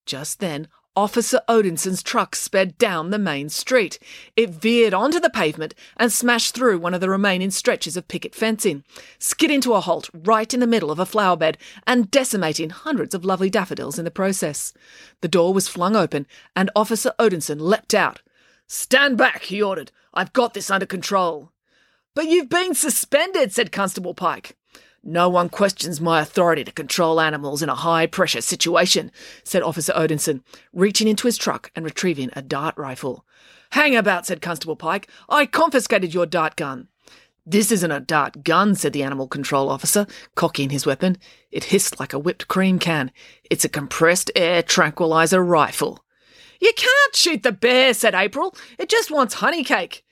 Just 0.05 0.41
then, 0.41 0.69
Officer 0.97 1.41
Odinson's 1.49 2.05
truck 2.05 2.37
sped 2.37 2.79
down 2.79 3.11
the 3.11 3.19
main 3.19 3.49
street. 3.49 3.99
It 4.37 4.51
veered 4.51 4.95
onto 4.95 5.19
the 5.19 5.29
pavement 5.29 5.75
and 5.97 6.13
smashed 6.13 6.55
through 6.55 6.79
one 6.79 6.95
of 6.95 7.01
the 7.01 7.11
remaining 7.11 7.51
stretches 7.51 7.97
of 7.97 8.07
picket 8.07 8.33
fencing, 8.33 8.85
skidding 9.19 9.61
to 9.63 9.75
a 9.75 9.81
halt 9.81 10.09
right 10.15 10.55
in 10.55 10.61
the 10.61 10.69
middle 10.69 10.93
of 10.93 11.01
a 11.01 11.07
flower 11.07 11.37
bed 11.37 11.59
and 11.85 12.13
decimating 12.13 12.71
hundreds 12.71 13.13
of 13.13 13.25
lovely 13.25 13.51
daffodils 13.51 13.99
in 13.99 14.05
the 14.05 14.11
process. 14.13 14.73
The 15.21 15.29
door 15.29 15.53
was 15.53 15.67
flung 15.67 15.97
open 15.97 16.29
and 16.55 16.71
Officer 16.77 17.13
Odinson 17.19 17.61
leapt 17.61 17.93
out. 17.93 18.23
Stand 18.69 19.19
back, 19.19 19.43
he 19.43 19.61
ordered. 19.61 19.91
I've 20.15 20.33
got 20.33 20.55
this 20.55 20.71
under 20.71 20.87
control. 20.87 21.51
But 22.15 22.27
you've 22.27 22.49
been 22.49 22.75
suspended, 22.75 23.53
said 23.53 23.73
Constable 23.73 24.15
Pike. 24.15 24.57
No 25.07 25.29
one 25.29 25.51
questions 25.51 26.01
my 26.01 26.23
authority 26.23 26.65
to 26.65 26.73
control 26.73 27.21
animals 27.21 27.63
in 27.63 27.69
a 27.69 27.75
high 27.75 28.07
pressure 28.07 28.41
situation, 28.41 29.13
said 29.43 29.63
Officer 29.63 29.93
Odinson, 29.93 30.41
reaching 30.73 31.09
into 31.09 31.27
his 31.27 31.37
truck 31.37 31.71
and 31.77 31.85
retrieving 31.85 32.31
a 32.33 32.41
dart 32.41 32.75
rifle. 32.79 33.27
Hang 33.73 33.95
about, 33.95 34.25
said 34.25 34.41
Constable 34.41 34.77
Pike. 34.77 35.09
I 35.29 35.45
confiscated 35.45 36.15
your 36.15 36.25
dart 36.25 36.57
gun. 36.57 36.89
This 37.45 37.71
isn't 37.71 37.91
a 37.91 38.01
dart 38.01 38.45
gun, 38.45 38.75
said 38.75 38.95
the 38.95 39.03
animal 39.03 39.29
control 39.29 39.69
officer, 39.69 40.07
cocking 40.37 40.71
his 40.71 40.87
weapon. 40.87 41.19
It 41.51 41.65
hissed 41.65 42.01
like 42.01 42.15
a 42.15 42.19
whipped 42.19 42.49
cream 42.49 42.79
can. 42.79 43.13
It's 43.51 43.67
a 43.67 43.69
compressed 43.69 44.31
air 44.35 44.63
tranquilizer 44.63 45.45
rifle. 45.45 46.03
You 46.63 46.73
can't 46.75 47.15
shoot 47.15 47.43
the 47.43 47.53
bear, 47.53 47.93
said 47.93 48.15
April. 48.15 48.57
It 48.79 48.89
just 48.89 49.11
wants 49.11 49.35
honey 49.35 49.65
cake. 49.65 50.03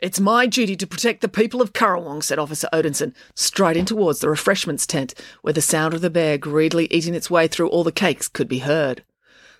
It's 0.00 0.20
my 0.20 0.46
duty 0.46 0.76
to 0.76 0.86
protect 0.86 1.22
the 1.22 1.28
people 1.28 1.60
of 1.60 1.72
Currawong, 1.72 2.22
said 2.22 2.38
Officer 2.38 2.68
Odinson, 2.72 3.14
striding 3.34 3.84
towards 3.84 4.20
the 4.20 4.30
refreshments 4.30 4.86
tent, 4.86 5.12
where 5.42 5.52
the 5.52 5.60
sound 5.60 5.92
of 5.92 6.02
the 6.02 6.10
bear 6.10 6.38
greedily 6.38 6.86
eating 6.92 7.14
its 7.14 7.30
way 7.30 7.48
through 7.48 7.68
all 7.68 7.82
the 7.82 7.90
cakes 7.90 8.28
could 8.28 8.48
be 8.48 8.60
heard. 8.60 9.02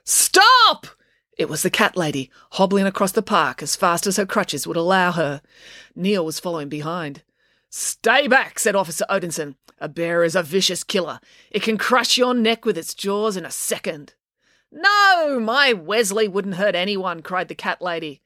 Stop! 0.05 0.87
It 1.37 1.49
was 1.49 1.63
the 1.63 1.71
cat 1.71 1.97
lady, 1.97 2.31
hobbling 2.53 2.87
across 2.87 3.13
the 3.13 3.23
park 3.23 3.63
as 3.63 3.75
fast 3.75 4.07
as 4.07 4.17
her 4.17 4.27
crutches 4.27 4.67
would 4.67 4.77
allow 4.77 5.13
her. 5.13 5.43
Neil 5.97 6.25
was 6.25 6.41
following 6.41 6.69
behind. 6.69 7.23
Stay 7.69 8.29
back, 8.29 8.59
said 8.59 8.77
Officer 8.77 9.05
Odinson. 9.11 9.57
A 9.81 9.89
bear 9.89 10.23
is 10.23 10.37
a 10.37 10.43
vicious 10.43 10.85
killer. 10.85 11.21
It 11.51 11.63
can 11.63 11.79
crush 11.79 12.17
your 12.17 12.35
neck 12.35 12.65
with 12.65 12.79
its 12.79 12.95
jaws 12.95 13.37
in 13.37 13.45
a 13.45 13.51
second. 13.51 14.15
No, 14.71 15.41
my 15.41 15.73
Wesley 15.73 16.29
wouldn't 16.29 16.57
hurt 16.57 16.75
anyone, 16.75 17.23
cried 17.23 17.49
the 17.49 17.55
cat 17.55 17.83
lady. 17.83 18.21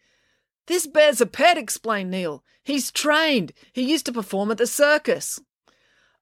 This 0.72 0.86
bear's 0.86 1.20
a 1.20 1.26
pet, 1.26 1.58
explained 1.58 2.10
Neil. 2.10 2.42
He's 2.64 2.90
trained. 2.90 3.52
He 3.74 3.82
used 3.82 4.06
to 4.06 4.12
perform 4.12 4.50
at 4.50 4.56
the 4.56 4.66
circus. 4.66 5.38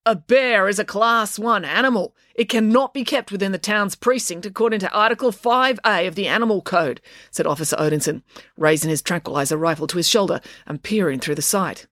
A 0.04 0.16
bear 0.16 0.66
is 0.66 0.80
a 0.80 0.84
Class 0.84 1.38
1 1.38 1.64
animal. 1.64 2.16
It 2.34 2.48
cannot 2.48 2.92
be 2.92 3.04
kept 3.04 3.30
within 3.30 3.52
the 3.52 3.58
town's 3.58 3.94
precinct 3.94 4.44
according 4.44 4.80
to 4.80 4.90
Article 4.90 5.30
5A 5.30 6.08
of 6.08 6.16
the 6.16 6.26
Animal 6.26 6.62
Code, 6.62 7.00
said 7.30 7.46
Officer 7.46 7.76
Odinson, 7.76 8.22
raising 8.56 8.90
his 8.90 9.02
tranquilizer 9.02 9.56
rifle 9.56 9.86
to 9.86 9.98
his 9.98 10.08
shoulder 10.08 10.40
and 10.66 10.82
peering 10.82 11.20
through 11.20 11.36
the 11.36 11.42
sight. 11.42 11.86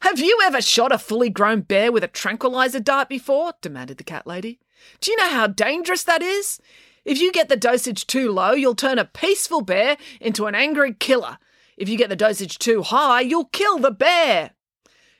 Have 0.00 0.18
you 0.18 0.36
ever 0.42 0.60
shot 0.60 0.90
a 0.90 0.98
fully 0.98 1.30
grown 1.30 1.60
bear 1.60 1.92
with 1.92 2.02
a 2.02 2.08
tranquilizer 2.08 2.80
dart 2.80 3.08
before? 3.08 3.52
demanded 3.60 3.98
the 3.98 4.02
cat 4.02 4.26
lady. 4.26 4.58
Do 5.00 5.12
you 5.12 5.16
know 5.16 5.30
how 5.30 5.46
dangerous 5.46 6.02
that 6.02 6.22
is? 6.22 6.60
If 7.04 7.20
you 7.20 7.30
get 7.30 7.48
the 7.48 7.56
dosage 7.56 8.04
too 8.08 8.32
low, 8.32 8.50
you'll 8.50 8.74
turn 8.74 8.98
a 8.98 9.04
peaceful 9.04 9.60
bear 9.60 9.96
into 10.20 10.46
an 10.46 10.56
angry 10.56 10.92
killer. 10.92 11.38
If 11.76 11.88
you 11.88 11.96
get 11.96 12.08
the 12.08 12.16
dosage 12.16 12.58
too 12.58 12.82
high, 12.82 13.20
you'll 13.20 13.46
kill 13.46 13.78
the 13.78 13.90
bear. 13.90 14.52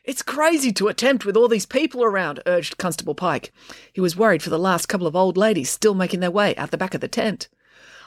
It's 0.04 0.22
crazy 0.22 0.70
to 0.74 0.88
attempt 0.88 1.24
with 1.24 1.36
all 1.36 1.48
these 1.48 1.66
people 1.66 2.04
around, 2.04 2.42
urged 2.46 2.78
Constable 2.78 3.14
Pike. 3.14 3.52
He 3.92 4.00
was 4.00 4.16
worried 4.16 4.42
for 4.42 4.50
the 4.50 4.58
last 4.58 4.86
couple 4.86 5.06
of 5.06 5.16
old 5.16 5.36
ladies 5.36 5.70
still 5.70 5.94
making 5.94 6.20
their 6.20 6.30
way 6.30 6.54
out 6.56 6.70
the 6.70 6.76
back 6.76 6.94
of 6.94 7.00
the 7.00 7.08
tent. 7.08 7.48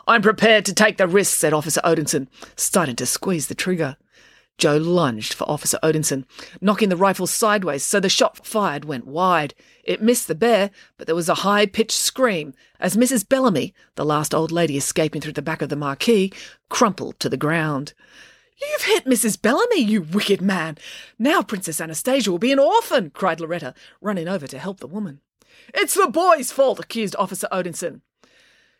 I'm 0.08 0.22
prepared 0.22 0.64
to 0.66 0.74
take 0.74 0.98
the 0.98 1.08
risk, 1.08 1.36
said 1.36 1.54
Officer 1.54 1.82
Odinson, 1.84 2.28
starting 2.56 2.96
to 2.98 3.06
squeeze 3.06 3.48
the 3.48 3.56
trigger. 3.56 3.98
Joe 4.58 4.78
lunged 4.78 5.34
for 5.34 5.50
Officer 5.50 5.78
Odinson, 5.84 6.26
knocking 6.62 6.90
the 6.90 6.96
rifle 6.96 7.28
sideways 7.28 7.84
so 7.84 8.00
the 8.00 8.10
shot 8.10 8.46
fired 8.46 8.86
went 8.86 9.06
wide. 9.06 9.54
It 9.84 10.02
missed 10.02 10.28
the 10.28 10.36
bear, 10.36 10.72
but 10.98 11.06
there 11.06 11.16
was 11.16 11.30
a 11.30 11.36
high 11.36 11.66
pitched 11.66 11.92
scream 11.98 12.54
as 12.80 12.96
Mrs. 12.96 13.28
Bellamy, 13.28 13.74
the 13.96 14.06
last 14.06 14.34
old 14.34 14.52
lady 14.52 14.78
escaping 14.78 15.22
through 15.22 15.34
the 15.34 15.42
back 15.42 15.62
of 15.62 15.70
the 15.70 15.76
marquee, 15.76 16.32
crumpled 16.70 17.20
to 17.20 17.30
the 17.30 17.38
ground. 17.38 17.94
You've 18.60 18.84
hit 18.84 19.06
Mrs. 19.06 19.42
Bellamy, 19.42 19.82
you 19.82 20.02
wicked 20.02 20.42
man! 20.42 20.78
Now 21.20 21.42
Princess 21.42 21.80
Anastasia 21.80 22.32
will 22.32 22.40
be 22.40 22.52
an 22.52 22.60
orphan, 22.60 23.12
cried 23.12 23.40
Loretta, 23.40 23.74
running 24.02 24.28
over 24.28 24.48
to 24.48 24.58
help 24.58 24.80
the 24.80 24.88
woman. 24.88 25.22
It's 25.74 25.94
the 25.94 26.08
boy's 26.08 26.52
fault, 26.52 26.80
accused 26.80 27.16
Officer 27.18 27.48
Odinson. 27.52 28.02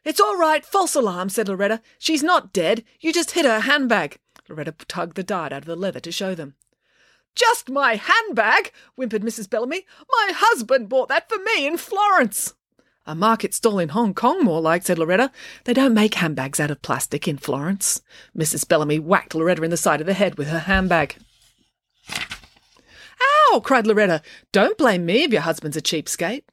It's 0.04 0.20
all 0.20 0.38
right, 0.38 0.66
false 0.66 0.96
alarm, 0.96 1.30
said 1.30 1.48
Loretta. 1.48 1.82
She's 2.00 2.24
not 2.24 2.54
dead. 2.54 2.84
You 3.00 3.12
just 3.12 3.32
hit 3.32 3.46
her 3.46 3.62
handbag. 3.62 4.18
Loretta 4.50 4.74
tugged 4.88 5.16
the 5.16 5.24
dart 5.24 5.52
out 5.52 5.64
of 5.64 5.66
the 5.66 5.76
leather 5.76 6.00
to 6.00 6.12
show 6.12 6.34
them. 6.34 6.56
Just 7.36 7.70
my 7.70 7.96
handbag, 7.96 8.72
whimpered 8.96 9.22
Mrs. 9.22 9.50
Bellamy. 9.50 9.86
My 10.10 10.32
husband 10.34 10.90
bought 10.90 11.10
that 11.10 11.30
for 11.30 11.38
me 11.38 11.68
in 11.68 11.78
Florence. 11.78 12.56
A 13.10 13.16
market 13.16 13.54
stall 13.54 13.80
in 13.80 13.90
Hong 13.90 14.14
Kong, 14.14 14.44
more 14.44 14.60
like, 14.60 14.84
said 14.84 15.00
Loretta. 15.00 15.32
They 15.64 15.74
don't 15.74 15.94
make 15.94 16.16
handbags 16.16 16.60
out 16.60 16.70
of 16.70 16.82
plastic 16.82 17.26
in 17.26 17.38
Florence. 17.38 18.02
Mrs. 18.38 18.68
Bellamy 18.68 19.00
whacked 19.00 19.34
Loretta 19.34 19.64
in 19.64 19.72
the 19.72 19.78
side 19.78 20.02
of 20.02 20.08
the 20.08 20.14
head 20.14 20.38
with 20.38 20.50
her 20.50 20.60
handbag. 20.60 21.16
Ow! 22.12 23.62
cried 23.64 23.88
Loretta. 23.88 24.22
Don't 24.52 24.78
blame 24.78 25.06
me 25.06 25.24
if 25.24 25.32
your 25.32 25.44
husband's 25.44 25.78
a 25.78 25.82
cheapskate. 25.82 26.44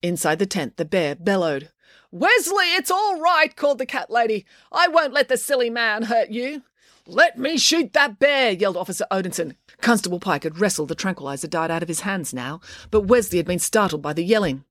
Inside 0.00 0.38
the 0.38 0.46
tent, 0.46 0.78
the 0.78 0.86
bear 0.86 1.14
bellowed. 1.14 1.70
Wesley, 2.10 2.72
it's 2.76 2.90
all 2.90 3.20
right, 3.20 3.54
called 3.54 3.76
the 3.76 3.84
cat 3.84 4.10
lady. 4.10 4.46
I 4.72 4.88
won't 4.88 5.12
let 5.12 5.28
the 5.28 5.36
silly 5.36 5.68
man 5.68 6.04
hurt 6.04 6.30
you. 6.30 6.62
Let 7.06 7.38
me 7.38 7.58
shoot 7.58 7.92
that 7.92 8.18
bear, 8.18 8.52
yelled 8.52 8.78
Officer 8.78 9.04
Odinson. 9.10 9.56
Constable 9.82 10.20
Pike 10.20 10.44
had 10.44 10.58
wrestled 10.58 10.88
the 10.88 10.94
tranquilizer 10.94 11.48
dart 11.48 11.70
out 11.70 11.82
of 11.82 11.88
his 11.88 12.00
hands 12.00 12.32
now, 12.32 12.62
but 12.90 13.02
Wesley 13.02 13.36
had 13.36 13.46
been 13.46 13.58
startled 13.58 14.00
by 14.00 14.14
the 14.14 14.24
yelling. 14.24 14.64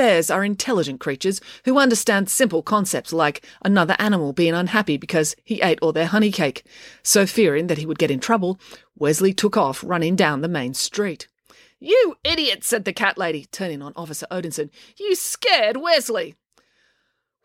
Bears 0.00 0.30
are 0.30 0.42
intelligent 0.42 0.98
creatures 0.98 1.42
who 1.66 1.78
understand 1.78 2.30
simple 2.30 2.62
concepts 2.62 3.12
like 3.12 3.46
another 3.62 3.94
animal 3.98 4.32
being 4.32 4.54
unhappy 4.54 4.96
because 4.96 5.36
he 5.44 5.60
ate 5.60 5.78
all 5.82 5.92
their 5.92 6.06
honey 6.06 6.32
cake. 6.32 6.64
So, 7.02 7.26
fearing 7.26 7.66
that 7.66 7.76
he 7.76 7.84
would 7.84 7.98
get 7.98 8.10
in 8.10 8.18
trouble, 8.18 8.58
Wesley 8.96 9.34
took 9.34 9.58
off 9.58 9.84
running 9.84 10.16
down 10.16 10.40
the 10.40 10.48
main 10.48 10.72
street. 10.72 11.28
You 11.78 12.16
idiot, 12.24 12.64
said 12.64 12.86
the 12.86 12.94
cat 12.94 13.18
lady, 13.18 13.44
turning 13.52 13.82
on 13.82 13.92
Officer 13.94 14.26
Odinson. 14.30 14.70
You 14.98 15.14
scared 15.14 15.76
Wesley. 15.76 16.34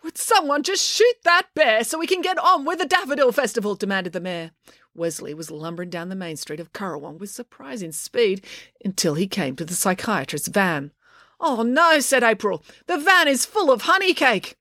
Would 0.01 0.17
someone 0.17 0.63
just 0.63 0.81
shoot 0.81 1.15
that 1.25 1.47
bear 1.55 1.83
so 1.83 1.99
we 1.99 2.07
can 2.07 2.21
get 2.21 2.37
on 2.37 2.63
with 2.63 2.79
the 2.79 2.85
Daffodil 2.85 3.33
Festival? 3.33 3.75
demanded 3.75 4.13
the 4.13 4.21
mayor. 4.21 4.51
Wesley 4.93 5.33
was 5.33 5.51
lumbering 5.51 5.89
down 5.89 6.07
the 6.07 6.15
main 6.15 6.37
street 6.37 6.61
of 6.61 6.71
Currawong 6.71 7.19
with 7.19 7.31
surprising 7.31 7.91
speed 7.91 8.45
until 8.85 9.15
he 9.15 9.27
came 9.27 9.57
to 9.57 9.65
the 9.65 9.73
psychiatrist's 9.73 10.47
van. 10.47 10.91
Oh 11.39 11.63
no, 11.63 11.99
said 11.99 12.23
April. 12.23 12.63
The 12.87 12.97
van 12.97 13.27
is 13.27 13.45
full 13.45 13.71
of 13.71 13.83
honey 13.83 14.13
cake. 14.13 14.55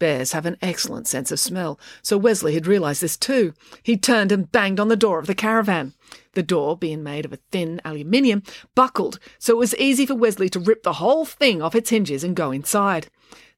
Bears 0.00 0.32
have 0.32 0.44
an 0.44 0.56
excellent 0.60 1.06
sense 1.06 1.30
of 1.30 1.38
smell, 1.38 1.78
so 2.02 2.18
Wesley 2.18 2.54
had 2.54 2.66
realized 2.66 3.00
this 3.00 3.16
too. 3.16 3.54
He 3.82 3.96
turned 3.96 4.32
and 4.32 4.50
banged 4.50 4.80
on 4.80 4.88
the 4.88 4.96
door 4.96 5.18
of 5.18 5.26
the 5.26 5.34
caravan. 5.34 5.94
The 6.32 6.42
door, 6.42 6.76
being 6.76 7.02
made 7.02 7.24
of 7.24 7.32
a 7.32 7.38
thin 7.52 7.80
aluminium, 7.84 8.42
buckled, 8.74 9.20
so 9.38 9.54
it 9.54 9.58
was 9.58 9.76
easy 9.76 10.04
for 10.04 10.16
Wesley 10.16 10.48
to 10.48 10.58
rip 10.58 10.82
the 10.82 10.94
whole 10.94 11.24
thing 11.24 11.62
off 11.62 11.76
its 11.76 11.90
hinges 11.90 12.24
and 12.24 12.34
go 12.34 12.50
inside. 12.50 13.08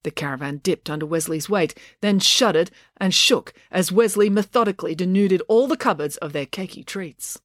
The 0.02 0.10
caravan 0.10 0.58
dipped 0.58 0.90
under 0.90 1.06
Wesley's 1.06 1.48
weight, 1.48 1.74
then 2.02 2.20
shuddered 2.20 2.70
and 2.98 3.14
shook 3.14 3.54
as 3.70 3.90
Wesley 3.90 4.28
methodically 4.28 4.94
denuded 4.94 5.42
all 5.48 5.66
the 5.66 5.76
cupboards 5.76 6.16
of 6.18 6.32
their 6.32 6.46
cakey 6.46 6.84
treats. 6.84 7.40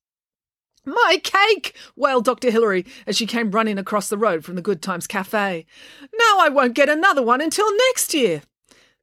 My 0.85 1.21
cake! 1.23 1.75
wailed 1.95 2.25
Dr. 2.25 2.49
Hilary 2.49 2.85
as 3.05 3.15
she 3.15 3.27
came 3.27 3.51
running 3.51 3.77
across 3.77 4.09
the 4.09 4.17
road 4.17 4.43
from 4.43 4.55
the 4.55 4.63
Good 4.63 4.81
Times 4.81 5.05
Cafe. 5.05 5.65
Now 6.01 6.37
I 6.39 6.49
won't 6.49 6.73
get 6.73 6.89
another 6.89 7.21
one 7.21 7.39
until 7.39 7.67
next 7.89 8.15
year. 8.15 8.41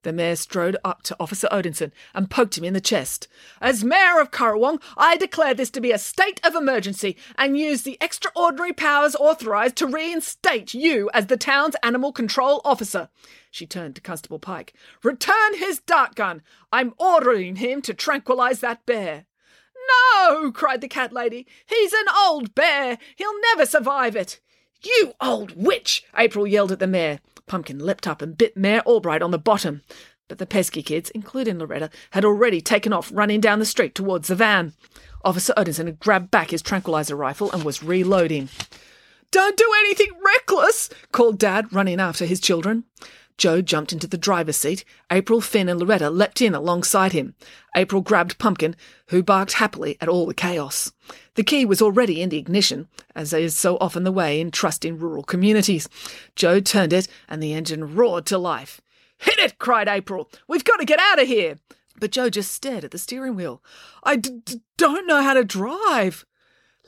The 0.03 0.13
mayor 0.13 0.37
strode 0.37 0.77
up 0.85 1.03
to 1.03 1.17
Officer 1.21 1.49
Odinson 1.53 1.93
and 2.15 2.31
poked 2.31 2.59
him 2.59 2.65
in 2.65 2.73
the 2.73 2.81
chest. 2.81 3.29
As 3.61 3.85
mayor 3.85 4.21
of 4.21 4.31
Currawong, 4.31 4.81
I 4.97 5.17
declare 5.17 5.55
this 5.55 5.71
to 5.71 5.81
be 5.81 5.93
a 5.93 5.99
state 5.99 6.41
of 6.45 6.55
emergency 6.55 7.17
and 7.37 7.59
use 7.59 7.83
the 7.83 7.99
extraordinary 8.01 8.73
powers 8.73 9.15
authorized 9.17 9.77
to 9.77 9.87
reinstate 9.87 10.75
you 10.75 11.11
as 11.15 11.27
the 11.27 11.37
town's 11.37 11.77
animal 11.83 12.13
control 12.13 12.61
officer. 12.65 13.09
She 13.51 13.67
turned 13.67 13.95
to 13.97 14.01
Constable 14.01 14.39
Pike. 14.39 14.73
Return 15.05 15.55
his 15.57 15.81
dart 15.81 16.15
gun. 16.15 16.43
I'm 16.73 16.95
ordering 16.99 17.57
him 17.57 17.83
to 17.83 17.95
tranquilize 17.95 18.61
that 18.61 18.85
bear. 18.85 19.27
No, 19.89 20.53
cried 20.53 20.81
the 20.81 20.89
cat 20.89 21.13
lady. 21.13 21.47
He's 21.67 21.93
an 21.93 22.07
old 22.27 22.55
bear. 22.55 22.99
He'll 23.17 23.41
never 23.41 23.67
survive 23.67 24.17
it. 24.17 24.41
You 24.83 25.13
old 25.21 25.55
witch! 25.57 26.05
April 26.17 26.47
yelled 26.47 26.73
at 26.73 26.79
the 26.79 26.87
mayor. 26.87 27.21
Pumpkin 27.47 27.79
leapt 27.79 28.07
up 28.07 28.23
and 28.23 28.37
bit 28.37 28.57
Mayor 28.57 28.81
Albright 28.81 29.23
on 29.23 29.31
the 29.31 29.39
bottom. 29.39 29.83
But 30.29 30.39
the 30.39 30.47
pesky 30.47 30.83
kids, 30.83 31.11
including 31.11 31.59
Loretta, 31.59 31.91
had 32.11 32.25
already 32.25 32.61
taken 32.61 32.93
off 32.93 33.11
running 33.13 33.41
down 33.41 33.59
the 33.59 33.65
street 33.65 33.95
towards 33.95 34.29
the 34.29 34.35
van. 34.35 34.75
Officer 35.25 35.55
Odinson 35.57 35.87
had 35.87 35.99
grabbed 35.99 36.31
back 36.31 36.51
his 36.51 36.63
tranquilizer 36.63 37.17
rifle 37.17 37.51
and 37.51 37.65
was 37.65 37.83
reloading. 37.83 38.51
Don't 39.31 39.57
do 39.57 39.71
anything 39.81 40.09
reckless, 40.23 40.91
called 41.13 41.39
Dad, 41.39 41.73
running 41.73 42.01
after 42.01 42.25
his 42.25 42.41
children. 42.41 42.85
Joe 43.39 43.63
jumped 43.63 43.93
into 43.93 44.09
the 44.09 44.19
driver's 44.19 44.57
seat. 44.57 44.85
April, 45.11 45.41
Finn, 45.41 45.69
and 45.69 45.79
Loretta 45.79 46.11
leapt 46.11 46.43
in 46.43 46.55
alongside 46.55 47.13
him. 47.13 47.35
April 47.77 48.03
grabbed 48.03 48.39
Pumpkin, 48.39 48.75
who 49.07 49.23
barked 49.23 49.55
happily 49.55 49.97
at 50.01 50.09
all 50.09 50.27
the 50.27 50.35
chaos. 50.35 50.93
The 51.35 51.45
key 51.45 51.65
was 51.65 51.81
already 51.81 52.21
in 52.21 52.31
the 52.31 52.37
ignition, 52.37 52.89
as 53.15 53.33
is 53.33 53.57
so 53.57 53.79
often 53.81 54.03
the 54.03 54.13
way 54.13 54.41
in 54.41 54.51
trusting 54.51 54.99
rural 54.99 55.23
communities. 55.23 55.89
Joe 56.35 56.59
turned 56.59 56.93
it, 56.93 57.07
and 57.29 57.41
the 57.41 57.55
engine 57.55 57.95
roared 57.95 58.27
to 58.27 58.39
life. 58.39 58.81
Hit 59.19 59.39
it! 59.39 59.59
cried 59.59 59.89
April. 59.89 60.31
We've 60.49 60.65
got 60.65 60.79
to 60.79 60.85
get 60.85 61.01
out 61.01 61.23
of 61.23 61.29
here! 61.29 61.59
But 62.01 62.13
Joe 62.13 62.31
just 62.31 62.53
stared 62.53 62.85
at 62.85 62.91
the 62.91 62.99
steering 62.99 63.35
wheel. 63.35 63.63
I 64.05 64.17
d- 64.17 64.41
d- 64.45 64.61
don't 64.77 65.07
know 65.07 65.23
how 65.23 65.35
to 65.35 65.45
drive. 65.45 66.25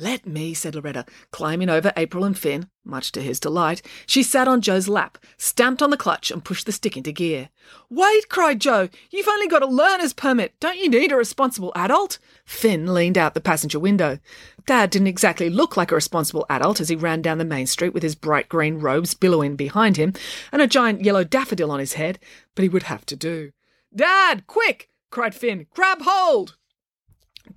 Let 0.01 0.25
me, 0.25 0.55
said 0.55 0.75
Loretta, 0.75 1.05
climbing 1.31 1.69
over 1.69 1.93
April 1.95 2.25
and 2.25 2.37
Finn. 2.37 2.71
Much 2.87 3.13
to 3.13 3.21
his 3.21 3.39
delight, 3.39 3.83
she 4.07 4.23
sat 4.23 4.49
on 4.49 4.63
Joe's 4.63 4.89
lap, 4.89 5.19
stamped 5.37 5.83
on 5.83 5.91
the 5.91 5.99
clutch, 5.99 6.31
and 6.31 6.43
pushed 6.43 6.65
the 6.65 6.73
stick 6.73 6.97
into 6.97 7.13
gear. 7.13 7.51
Wait, 7.91 8.31
cried 8.31 8.63
Joe. 8.63 8.89
You've 9.11 9.29
only 9.29 9.47
got 9.47 9.63
a 9.63 9.67
learner's 9.67 10.15
permit. 10.15 10.55
Don't 10.59 10.79
you 10.79 10.89
need 10.89 11.13
a 11.13 11.17
responsible 11.17 11.71
adult? 11.77 12.19
Finn 12.47 12.95
leaned 12.95 13.19
out 13.19 13.35
the 13.35 13.43
passenger 13.43 13.79
window. 13.79 14.19
Dad 14.65 14.89
didn't 14.89 15.09
exactly 15.09 15.51
look 15.51 15.77
like 15.77 15.93
a 15.93 15.97
responsible 15.97 16.47
adult 16.49 16.81
as 16.81 16.89
he 16.89 16.97
ran 16.97 17.21
down 17.21 17.37
the 17.37 17.45
main 17.45 17.67
street 17.67 17.93
with 17.93 18.03
his 18.03 18.15
bright 18.15 18.49
green 18.49 18.79
robes 18.79 19.13
billowing 19.13 19.55
behind 19.55 19.99
him 19.99 20.15
and 20.51 20.63
a 20.63 20.67
giant 20.67 21.05
yellow 21.05 21.25
daffodil 21.25 21.71
on 21.71 21.79
his 21.79 21.93
head, 21.93 22.19
but 22.55 22.63
he 22.63 22.71
would 22.71 22.85
have 22.85 23.05
to 23.05 23.17
do. 23.17 23.53
Dad, 23.95 24.47
quick! 24.47 24.89
cried 25.11 25.35
Finn. 25.35 25.67
Grab 25.75 25.99
hold! 26.01 26.57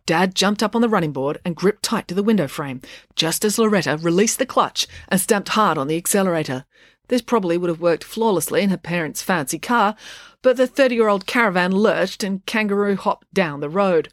Dad 0.05 0.35
jumped 0.35 0.61
up 0.61 0.75
on 0.75 0.81
the 0.81 0.89
running 0.89 1.13
board 1.13 1.39
and 1.45 1.55
gripped 1.55 1.83
tight 1.83 2.07
to 2.09 2.13
the 2.13 2.23
window 2.23 2.47
frame, 2.47 2.81
just 3.15 3.45
as 3.45 3.57
Loretta 3.57 3.97
released 3.97 4.37
the 4.37 4.45
clutch 4.45 4.85
and 5.07 5.19
stamped 5.19 5.49
hard 5.49 5.77
on 5.77 5.87
the 5.87 5.95
accelerator. 5.95 6.65
This 7.07 7.21
probably 7.21 7.57
would 7.57 7.69
have 7.69 7.79
worked 7.79 8.03
flawlessly 8.03 8.61
in 8.61 8.69
her 8.69 8.77
parents' 8.77 9.21
fancy 9.21 9.59
car, 9.59 9.95
but 10.41 10.57
the 10.57 10.67
30 10.67 10.95
year 10.95 11.07
old 11.07 11.25
caravan 11.25 11.71
lurched 11.71 12.23
and 12.23 12.45
kangaroo 12.45 12.95
hopped 12.95 13.33
down 13.33 13.59
the 13.59 13.69
road. 13.69 14.09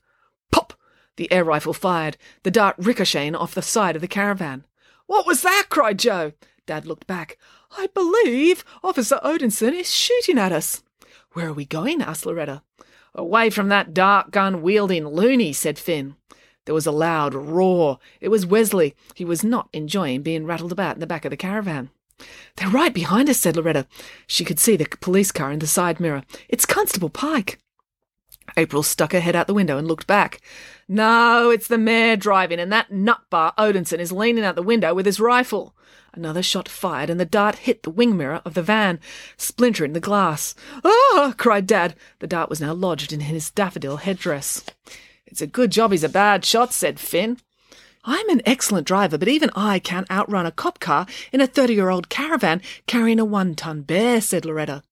Pop! 0.52 0.74
The 1.16 1.30
air 1.32 1.44
rifle 1.44 1.72
fired, 1.72 2.16
the 2.44 2.50
dart 2.50 2.76
ricocheting 2.78 3.34
off 3.34 3.54
the 3.54 3.62
side 3.62 3.96
of 3.96 4.02
the 4.02 4.08
caravan. 4.08 4.64
What 5.06 5.26
was 5.26 5.42
that? 5.42 5.66
cried 5.70 5.98
Joe. 5.98 6.32
Dad 6.66 6.86
looked 6.86 7.06
back. 7.06 7.36
I 7.76 7.88
believe 7.88 8.64
Officer 8.84 9.18
Odinson 9.24 9.74
is 9.74 9.92
shooting 9.92 10.38
at 10.38 10.52
us. 10.52 10.82
Where 11.32 11.48
are 11.48 11.52
we 11.52 11.64
going? 11.64 12.00
asked 12.00 12.26
Loretta. 12.26 12.62
Away 13.14 13.50
from 13.50 13.68
that 13.68 13.92
dark 13.92 14.30
gun 14.30 14.62
wielding 14.62 15.06
loony, 15.06 15.52
said 15.52 15.78
Finn. 15.78 16.16
There 16.64 16.74
was 16.74 16.86
a 16.86 16.92
loud 16.92 17.34
roar. 17.34 17.98
It 18.20 18.28
was 18.28 18.46
Wesley. 18.46 18.94
He 19.14 19.24
was 19.24 19.42
not 19.42 19.68
enjoying 19.72 20.22
being 20.22 20.46
rattled 20.46 20.72
about 20.72 20.96
in 20.96 21.00
the 21.00 21.06
back 21.06 21.24
of 21.24 21.30
the 21.30 21.36
caravan. 21.36 21.90
They're 22.56 22.68
right 22.68 22.92
behind 22.92 23.28
us, 23.30 23.38
said 23.38 23.56
Loretta. 23.56 23.86
She 24.26 24.44
could 24.44 24.58
see 24.58 24.76
the 24.76 24.86
police 25.00 25.32
car 25.32 25.50
in 25.50 25.58
the 25.58 25.66
side 25.66 26.00
mirror. 26.00 26.22
It's 26.48 26.66
Constable 26.66 27.10
Pike. 27.10 27.58
April 28.56 28.82
stuck 28.82 29.12
her 29.12 29.20
head 29.20 29.36
out 29.36 29.46
the 29.46 29.54
window 29.54 29.78
and 29.78 29.86
looked 29.86 30.06
back. 30.06 30.40
No, 30.88 31.50
it's 31.50 31.68
the 31.68 31.78
mayor 31.78 32.16
driving, 32.16 32.58
and 32.58 32.72
that 32.72 32.90
nutbar 32.90 33.54
Odinson 33.56 33.98
is 33.98 34.12
leaning 34.12 34.44
out 34.44 34.56
the 34.56 34.62
window 34.62 34.92
with 34.92 35.06
his 35.06 35.20
rifle. 35.20 35.74
Another 36.12 36.42
shot 36.42 36.68
fired, 36.68 37.08
and 37.08 37.20
the 37.20 37.24
dart 37.24 37.56
hit 37.56 37.82
the 37.82 37.90
wing 37.90 38.16
mirror 38.16 38.42
of 38.44 38.54
the 38.54 38.62
van, 38.62 38.98
splintering 39.36 39.92
the 39.92 40.00
glass. 40.00 40.54
Ah! 40.84 41.34
cried 41.36 41.66
Dad. 41.66 41.94
The 42.18 42.26
dart 42.26 42.50
was 42.50 42.60
now 42.60 42.72
lodged 42.72 43.12
in 43.12 43.20
his 43.20 43.50
daffodil 43.50 43.98
headdress. 43.98 44.64
It's 45.26 45.40
a 45.40 45.46
good 45.46 45.70
job 45.70 45.92
he's 45.92 46.02
a 46.02 46.08
bad 46.08 46.44
shot, 46.44 46.72
said 46.72 46.98
Finn. 46.98 47.38
I'm 48.04 48.28
an 48.30 48.42
excellent 48.46 48.86
driver, 48.86 49.18
but 49.18 49.28
even 49.28 49.50
I 49.54 49.78
can't 49.78 50.10
outrun 50.10 50.46
a 50.46 50.50
cop 50.50 50.80
car 50.80 51.06
in 51.32 51.40
a 51.40 51.46
30 51.46 51.74
year 51.74 51.90
old 51.90 52.08
caravan 52.08 52.62
carrying 52.86 53.20
a 53.20 53.24
one 53.24 53.54
ton 53.54 53.82
bear, 53.82 54.20
said 54.20 54.44
Loretta. 54.44 54.82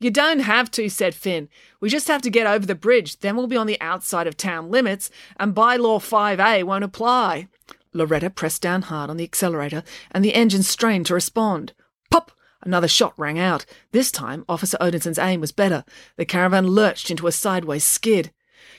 You 0.00 0.10
don't 0.10 0.40
have 0.40 0.70
to, 0.72 0.88
said 0.88 1.14
Finn. 1.14 1.48
We 1.80 1.88
just 1.88 2.08
have 2.08 2.22
to 2.22 2.30
get 2.30 2.46
over 2.46 2.64
the 2.64 2.74
bridge, 2.74 3.18
then 3.18 3.36
we'll 3.36 3.48
be 3.48 3.56
on 3.56 3.66
the 3.66 3.80
outside 3.80 4.26
of 4.26 4.36
town 4.36 4.70
limits, 4.70 5.10
and 5.36 5.54
bylaw 5.54 5.98
5A 5.98 6.64
won't 6.64 6.84
apply. 6.84 7.48
Loretta 7.92 8.30
pressed 8.30 8.62
down 8.62 8.82
hard 8.82 9.10
on 9.10 9.16
the 9.16 9.24
accelerator, 9.24 9.82
and 10.10 10.24
the 10.24 10.34
engine 10.34 10.62
strained 10.62 11.06
to 11.06 11.14
respond. 11.14 11.72
Pop! 12.10 12.32
Another 12.62 12.88
shot 12.88 13.14
rang 13.16 13.38
out. 13.38 13.64
This 13.92 14.10
time, 14.10 14.44
Officer 14.48 14.76
Odinson's 14.80 15.18
aim 15.18 15.40
was 15.40 15.52
better. 15.52 15.84
The 16.16 16.24
caravan 16.24 16.68
lurched 16.68 17.10
into 17.10 17.26
a 17.26 17.32
sideways 17.32 17.84
skid. 17.84 18.32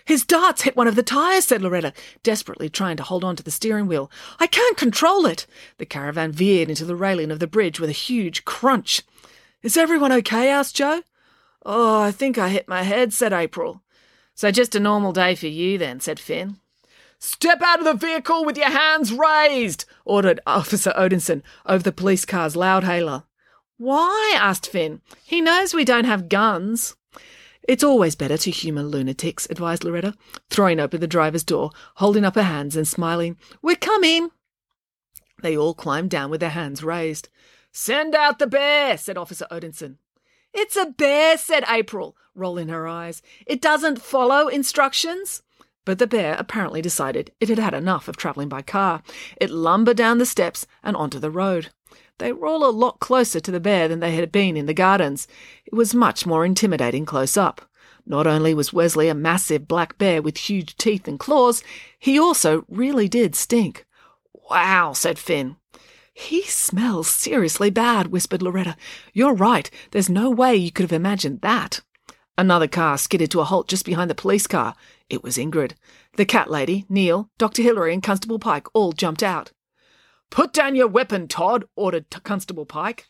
His 0.05 0.25
darts 0.25 0.63
hit 0.63 0.75
one 0.75 0.87
of 0.87 0.95
the 0.95 1.03
tires, 1.03 1.45
said 1.45 1.61
Loretta, 1.61 1.93
desperately 2.23 2.69
trying 2.69 2.97
to 2.97 3.03
hold 3.03 3.23
on 3.23 3.35
to 3.35 3.43
the 3.43 3.51
steering 3.51 3.87
wheel. 3.87 4.11
I 4.39 4.47
can't 4.47 4.77
control 4.77 5.25
it. 5.25 5.45
The 5.77 5.85
caravan 5.85 6.31
veered 6.31 6.69
into 6.69 6.85
the 6.85 6.95
railing 6.95 7.31
of 7.31 7.39
the 7.39 7.47
bridge 7.47 7.79
with 7.79 7.89
a 7.89 7.93
huge 7.93 8.43
crunch. 8.45 9.03
Is 9.61 9.77
everyone 9.77 10.11
okay? 10.11 10.49
asked 10.49 10.75
Joe. 10.75 11.03
Oh, 11.65 12.01
I 12.01 12.11
think 12.11 12.37
I 12.37 12.49
hit 12.49 12.67
my 12.67 12.83
head, 12.83 13.13
said 13.13 13.33
April. 13.33 13.83
So 14.33 14.51
just 14.51 14.75
a 14.75 14.79
normal 14.79 15.11
day 15.11 15.35
for 15.35 15.47
you 15.47 15.77
then, 15.77 15.99
said 15.99 16.19
Finn. 16.19 16.57
Step 17.19 17.61
out 17.61 17.79
of 17.79 17.85
the 17.85 17.93
vehicle 17.93 18.45
with 18.45 18.57
your 18.57 18.69
hands 18.69 19.11
raised, 19.11 19.83
ordered 20.05 20.39
Officer 20.47 20.93
Odinson 20.97 21.41
over 21.65 21.83
the 21.83 21.91
police 21.91 22.23
car's 22.23 22.55
loudhailer. 22.55 23.25
Why? 23.77 24.33
asked 24.35 24.67
Finn. 24.67 25.01
He 25.25 25.41
knows 25.41 25.73
we 25.73 25.83
don't 25.83 26.05
have 26.05 26.29
guns. 26.29 26.95
It's 27.67 27.83
always 27.83 28.15
better 28.15 28.37
to 28.37 28.51
humour 28.51 28.83
lunatics, 28.83 29.47
advised 29.49 29.83
Loretta, 29.83 30.15
throwing 30.49 30.79
open 30.79 31.01
the 31.01 31.07
driver's 31.07 31.43
door, 31.43 31.71
holding 31.95 32.23
up 32.23 32.35
her 32.35 32.43
hands 32.43 32.75
and 32.75 32.87
smiling. 32.87 33.37
We're 33.61 33.75
coming. 33.75 34.31
They 35.41 35.57
all 35.57 35.73
climbed 35.73 36.09
down 36.09 36.29
with 36.31 36.39
their 36.39 36.49
hands 36.49 36.83
raised. 36.83 37.29
Send 37.71 38.15
out 38.15 38.39
the 38.39 38.47
bear, 38.47 38.97
said 38.97 39.17
Officer 39.17 39.45
Odinson. 39.51 39.97
It's 40.53 40.75
a 40.75 40.87
bear, 40.87 41.37
said 41.37 41.63
April, 41.69 42.15
rolling 42.33 42.69
her 42.69 42.87
eyes. 42.87 43.21
It 43.45 43.61
doesn't 43.61 44.01
follow 44.01 44.47
instructions. 44.47 45.43
But 45.85 45.99
the 45.99 46.07
bear 46.07 46.35
apparently 46.37 46.81
decided 46.81 47.31
it 47.39 47.49
had 47.49 47.59
had 47.59 47.73
enough 47.73 48.07
of 48.07 48.17
travelling 48.17 48.49
by 48.49 48.61
car. 48.61 49.01
It 49.37 49.49
lumbered 49.49 49.97
down 49.97 50.17
the 50.17 50.25
steps 50.25 50.67
and 50.83 50.95
onto 50.95 51.19
the 51.19 51.31
road. 51.31 51.69
They 52.19 52.33
were 52.33 52.47
all 52.47 52.65
a 52.65 52.69
lot 52.69 52.99
closer 52.99 53.39
to 53.39 53.51
the 53.51 53.59
bear 53.59 53.87
than 53.87 53.99
they 54.01 54.11
had 54.11 54.31
been 54.31 54.57
in 54.57 54.65
the 54.65 54.73
gardens. 54.73 55.27
It 55.65 55.73
was 55.73 55.95
much 55.95 56.25
more 56.25 56.45
intimidating 56.45 57.05
close 57.05 57.37
up. 57.37 57.61
Not 58.05 58.27
only 58.27 58.53
was 58.53 58.73
Wesley 58.73 59.07
a 59.07 59.15
massive 59.15 59.67
black 59.67 59.97
bear 59.97 60.21
with 60.21 60.37
huge 60.37 60.75
teeth 60.77 61.07
and 61.07 61.19
claws, 61.19 61.63
he 61.97 62.19
also 62.19 62.65
really 62.67 63.07
did 63.07 63.35
stink. 63.35 63.85
Wow, 64.49 64.93
said 64.93 65.17
Finn. 65.17 65.57
He 66.13 66.43
smells 66.43 67.07
seriously 67.07 67.69
bad, 67.69 68.07
whispered 68.07 68.41
Loretta. 68.41 68.75
You're 69.13 69.33
right. 69.33 69.69
There's 69.91 70.09
no 70.09 70.29
way 70.29 70.55
you 70.55 70.71
could 70.71 70.83
have 70.83 70.91
imagined 70.91 71.41
that. 71.41 71.81
Another 72.37 72.67
car 72.67 72.97
skidded 72.97 73.31
to 73.31 73.39
a 73.39 73.45
halt 73.45 73.69
just 73.69 73.85
behind 73.85 74.09
the 74.09 74.15
police 74.15 74.47
car. 74.47 74.75
It 75.09 75.23
was 75.23 75.37
Ingrid. 75.37 75.73
The 76.17 76.25
cat 76.25 76.49
lady, 76.51 76.85
Neil, 76.87 77.29
Dr. 77.37 77.63
Hillary, 77.63 77.93
and 77.93 78.03
Constable 78.03 78.39
Pike 78.39 78.67
all 78.73 78.91
jumped 78.91 79.23
out. 79.23 79.51
Put 80.29 80.53
down 80.53 80.75
your 80.75 80.87
weapon, 80.87 81.27
Todd, 81.27 81.65
ordered 81.75 82.11
T- 82.11 82.19
Constable 82.21 82.65
Pike. 82.65 83.07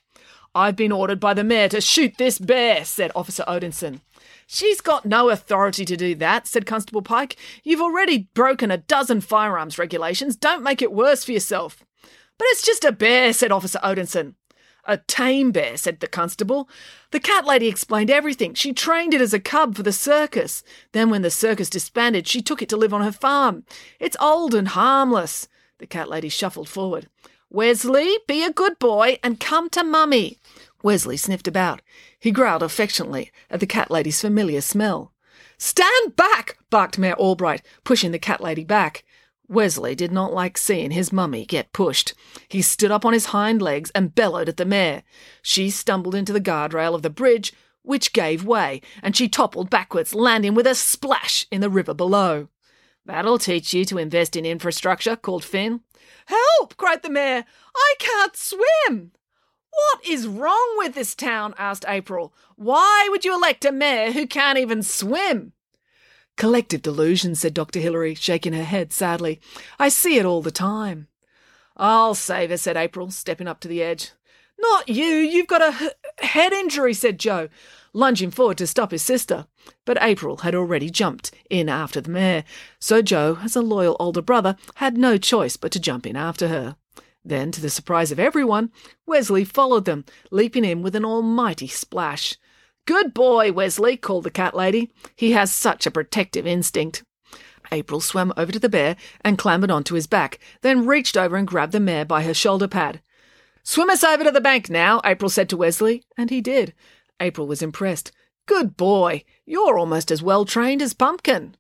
I've 0.56 0.76
been 0.76 0.92
ordered 0.92 1.20
by 1.20 1.34
the 1.34 1.44
mayor 1.44 1.70
to 1.70 1.82
shoot 1.82 2.18
this 2.18 2.40
bear, 2.40 2.86
said 2.86 3.12
Officer 3.14 3.44
Odinson. 3.48 4.00
She's 4.48 4.82
got 4.82 5.06
no 5.06 5.30
authority 5.30 5.86
to 5.86 5.98
do 5.98 6.16
that, 6.16 6.48
said 6.48 6.66
Constable 6.66 7.02
Pike. 7.02 7.36
You've 7.64 7.82
already 7.82 8.30
broken 8.34 8.72
a 8.72 8.78
dozen 8.78 9.22
firearms 9.22 9.78
regulations. 9.78 10.36
Don't 10.36 10.64
make 10.64 10.82
it 10.82 10.94
worse 10.94 11.24
for 11.24 11.34
yourself. 11.34 11.84
But 12.02 12.48
it's 12.52 12.66
just 12.66 12.86
a 12.86 12.92
bear, 12.92 13.34
said 13.34 13.52
Officer 13.52 13.80
Odinson. 13.84 14.36
A 14.86 14.98
tame 14.98 15.52
bear, 15.52 15.78
said 15.78 16.00
the 16.00 16.08
constable. 16.08 16.70
The 17.12 17.20
cat 17.20 17.46
lady 17.46 17.68
explained 17.68 18.10
everything. 18.10 18.54
She 18.54 18.74
trained 18.74 19.14
it 19.14 19.22
as 19.22 19.34
a 19.34 19.40
cub 19.40 19.76
for 19.76 19.84
the 19.84 19.92
circus. 19.92 20.64
Then, 20.92 21.10
when 21.10 21.22
the 21.22 21.30
circus 21.30 21.70
disbanded, 21.70 22.28
she 22.28 22.42
took 22.42 22.62
it 22.62 22.70
to 22.70 22.78
live 22.78 22.94
on 22.94 23.02
her 23.02 23.12
farm. 23.12 23.66
It's 24.00 24.18
old 24.20 24.56
and 24.56 24.70
harmless. 24.70 25.48
The 25.78 25.88
cat 25.88 26.10
lady 26.10 26.30
shuffled 26.30 26.70
forward. 26.70 27.08
Wesley, 27.50 28.18
be 28.28 28.44
a 28.44 28.52
good 28.52 28.78
boy 28.80 29.18
and 29.24 29.40
come 29.40 29.70
to 29.72 29.84
mummy. 29.84 30.38
Wesley 30.84 31.18
sniffed 31.18 31.48
about. 31.48 31.82
He 32.20 32.32
growled 32.32 32.64
affectionately 32.64 33.32
at 33.50 33.60
the 33.60 33.66
cat 33.66 33.90
lady's 33.90 34.22
familiar 34.22 34.62
smell. 34.62 35.14
Stand 35.58 36.16
back! 36.16 36.58
barked 36.70 36.98
Mayor 36.98 37.16
Albright, 37.16 37.62
pushing 37.84 38.12
the 38.12 38.20
cat 38.20 38.40
lady 38.40 38.64
back. 38.64 39.04
Wesley 39.50 39.96
did 39.96 40.12
not 40.12 40.32
like 40.32 40.58
seeing 40.60 40.92
his 40.92 41.12
mummy 41.12 41.44
get 41.44 41.74
pushed. 41.74 42.14
He 42.48 42.62
stood 42.62 42.92
up 42.92 43.04
on 43.04 43.14
his 43.14 43.28
hind 43.28 43.62
legs 43.62 43.92
and 43.96 44.14
bellowed 44.14 44.48
at 44.48 44.58
the 44.58 44.66
mayor. 44.66 45.02
She 45.42 45.72
stumbled 45.72 46.14
into 46.14 46.32
the 46.32 46.40
guardrail 46.40 46.94
of 46.94 47.02
the 47.02 47.10
bridge, 47.10 47.52
which 47.82 48.14
gave 48.14 48.46
way, 48.46 48.82
and 49.02 49.18
she 49.18 49.28
toppled 49.28 49.72
backwards, 49.72 50.14
landing 50.14 50.54
with 50.54 50.68
a 50.68 50.76
splash 50.76 51.48
in 51.52 51.62
the 51.62 51.70
river 51.70 51.96
below. 51.96 52.48
That'll 53.06 53.40
teach 53.40 53.74
you 53.74 53.86
to 53.86 53.98
invest 53.98 54.36
in 54.36 54.46
infrastructure, 54.46 55.16
called 55.16 55.44
Finn. 55.44 55.82
Help! 56.28 56.78
cried 56.78 57.02
the 57.02 57.10
mayor. 57.10 57.44
I 57.76 57.96
can't 57.98 58.36
swim. 58.36 59.12
What 59.72 60.06
is 60.08 60.28
wrong 60.28 60.76
with 60.78 60.94
this 60.94 61.16
town? 61.16 61.56
asked 61.58 61.86
April. 61.88 62.36
Why 62.56 63.08
would 63.10 63.26
you 63.26 63.34
elect 63.34 63.66
a 63.66 63.72
mayor 63.72 64.12
who 64.12 64.28
can't 64.28 64.60
even 64.60 64.84
swim? 64.84 65.54
Collective 66.40 66.82
delusion, 66.82 67.36
said 67.36 67.54
Dr. 67.54 67.80
Hillary, 67.80 68.16
shaking 68.16 68.54
her 68.54 68.64
head 68.64 68.92
sadly. 68.92 69.40
I 69.78 69.90
see 69.90 70.18
it 70.18 70.26
all 70.26 70.42
the 70.42 70.50
time. 70.50 71.08
I'll 71.78 72.16
save 72.16 72.50
her, 72.50 72.58
said 72.58 72.78
April, 72.78 73.12
stepping 73.12 73.48
up 73.48 73.60
to 73.60 73.68
the 73.68 73.84
edge. 73.84 74.14
Not 74.58 74.90
you, 74.90 75.06
you've 75.06 75.48
got 75.48 75.62
a 75.62 75.86
h- 75.86 76.26
head 76.28 76.52
injury, 76.52 76.96
said 76.96 77.20
Joe 77.20 77.50
lunging 77.94 78.32
forward 78.32 78.58
to 78.58 78.68
stop 78.68 78.92
his 78.92 79.02
sister. 79.02 79.48
But 79.86 80.02
April 80.02 80.38
had 80.38 80.56
already 80.56 80.90
jumped 80.90 81.32
in 81.50 81.70
after 81.70 82.02
the 82.02 82.10
mayor, 82.10 82.44
so 82.80 83.02
Joe, 83.02 83.40
as 83.42 83.56
a 83.56 83.62
loyal 83.62 83.98
older 84.00 84.22
brother, 84.22 84.56
had 84.76 84.98
no 84.98 85.18
choice 85.18 85.58
but 85.58 85.72
to 85.74 85.80
jump 85.80 86.06
in 86.06 86.16
after 86.16 86.48
her. 86.48 86.76
Then, 87.24 87.52
to 87.52 87.62
the 87.62 87.70
surprise 87.70 88.12
of 88.12 88.20
everyone, 88.20 88.72
Wesley 89.06 89.44
followed 89.44 89.86
them, 89.86 90.06
leaping 90.32 90.66
in 90.66 90.82
with 90.82 90.96
an 90.96 91.06
almighty 91.06 91.68
splash. 91.68 92.38
Good 92.90 93.14
boy, 93.14 93.52
Wesley, 93.52 93.98
called 93.98 94.24
the 94.24 94.32
cat 94.32 94.56
lady. 94.56 94.92
He 95.16 95.34
has 95.34 95.54
such 95.54 95.86
a 95.86 95.92
protective 95.92 96.48
instinct. 96.48 97.04
April 97.72 98.02
swam 98.02 98.34
over 98.36 98.52
to 98.52 98.58
the 98.58 98.68
bear 98.68 98.96
and 99.22 99.38
clambered 99.38 99.70
onto 99.70 99.94
his 99.94 100.08
back, 100.08 100.40
then 100.62 100.88
reached 100.88 101.16
over 101.16 101.36
and 101.36 101.48
grabbed 101.48 101.72
the 101.72 101.80
mayor 101.80 102.04
by 102.04 102.24
her 102.24 102.34
shoulder 102.34 102.68
pad. 102.68 103.04
Swim 103.62 103.92
us 103.92 104.04
over 104.04 104.24
to 104.24 104.32
the 104.32 104.42
bank 104.42 104.72
now, 104.72 105.02
April 105.06 105.30
said 105.30 105.50
to 105.50 105.58
Wesley, 105.58 106.02
and 106.18 106.32
he 106.32 106.42
did. 106.42 106.74
April 107.20 107.46
was 107.46 107.62
impressed. 107.62 108.12
Good 108.48 108.76
boy, 108.76 109.24
you're 109.46 109.78
almost 109.78 110.10
as 110.10 110.24
well 110.24 110.44
trained 110.44 110.82
as 110.82 110.96
Pumpkin. 110.96 111.58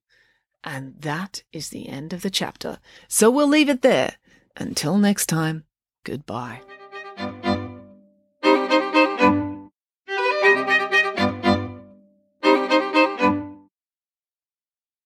And 0.64 1.00
that 1.02 1.44
is 1.54 1.70
the 1.70 1.90
end 1.90 2.12
of 2.12 2.24
the 2.24 2.32
chapter. 2.32 2.80
So 3.08 3.30
we'll 3.30 3.48
leave 3.48 3.70
it 3.70 3.84
there. 3.84 4.16
Until 4.58 4.98
next 4.98 5.28
time, 5.28 5.66
goodbye. 6.04 6.62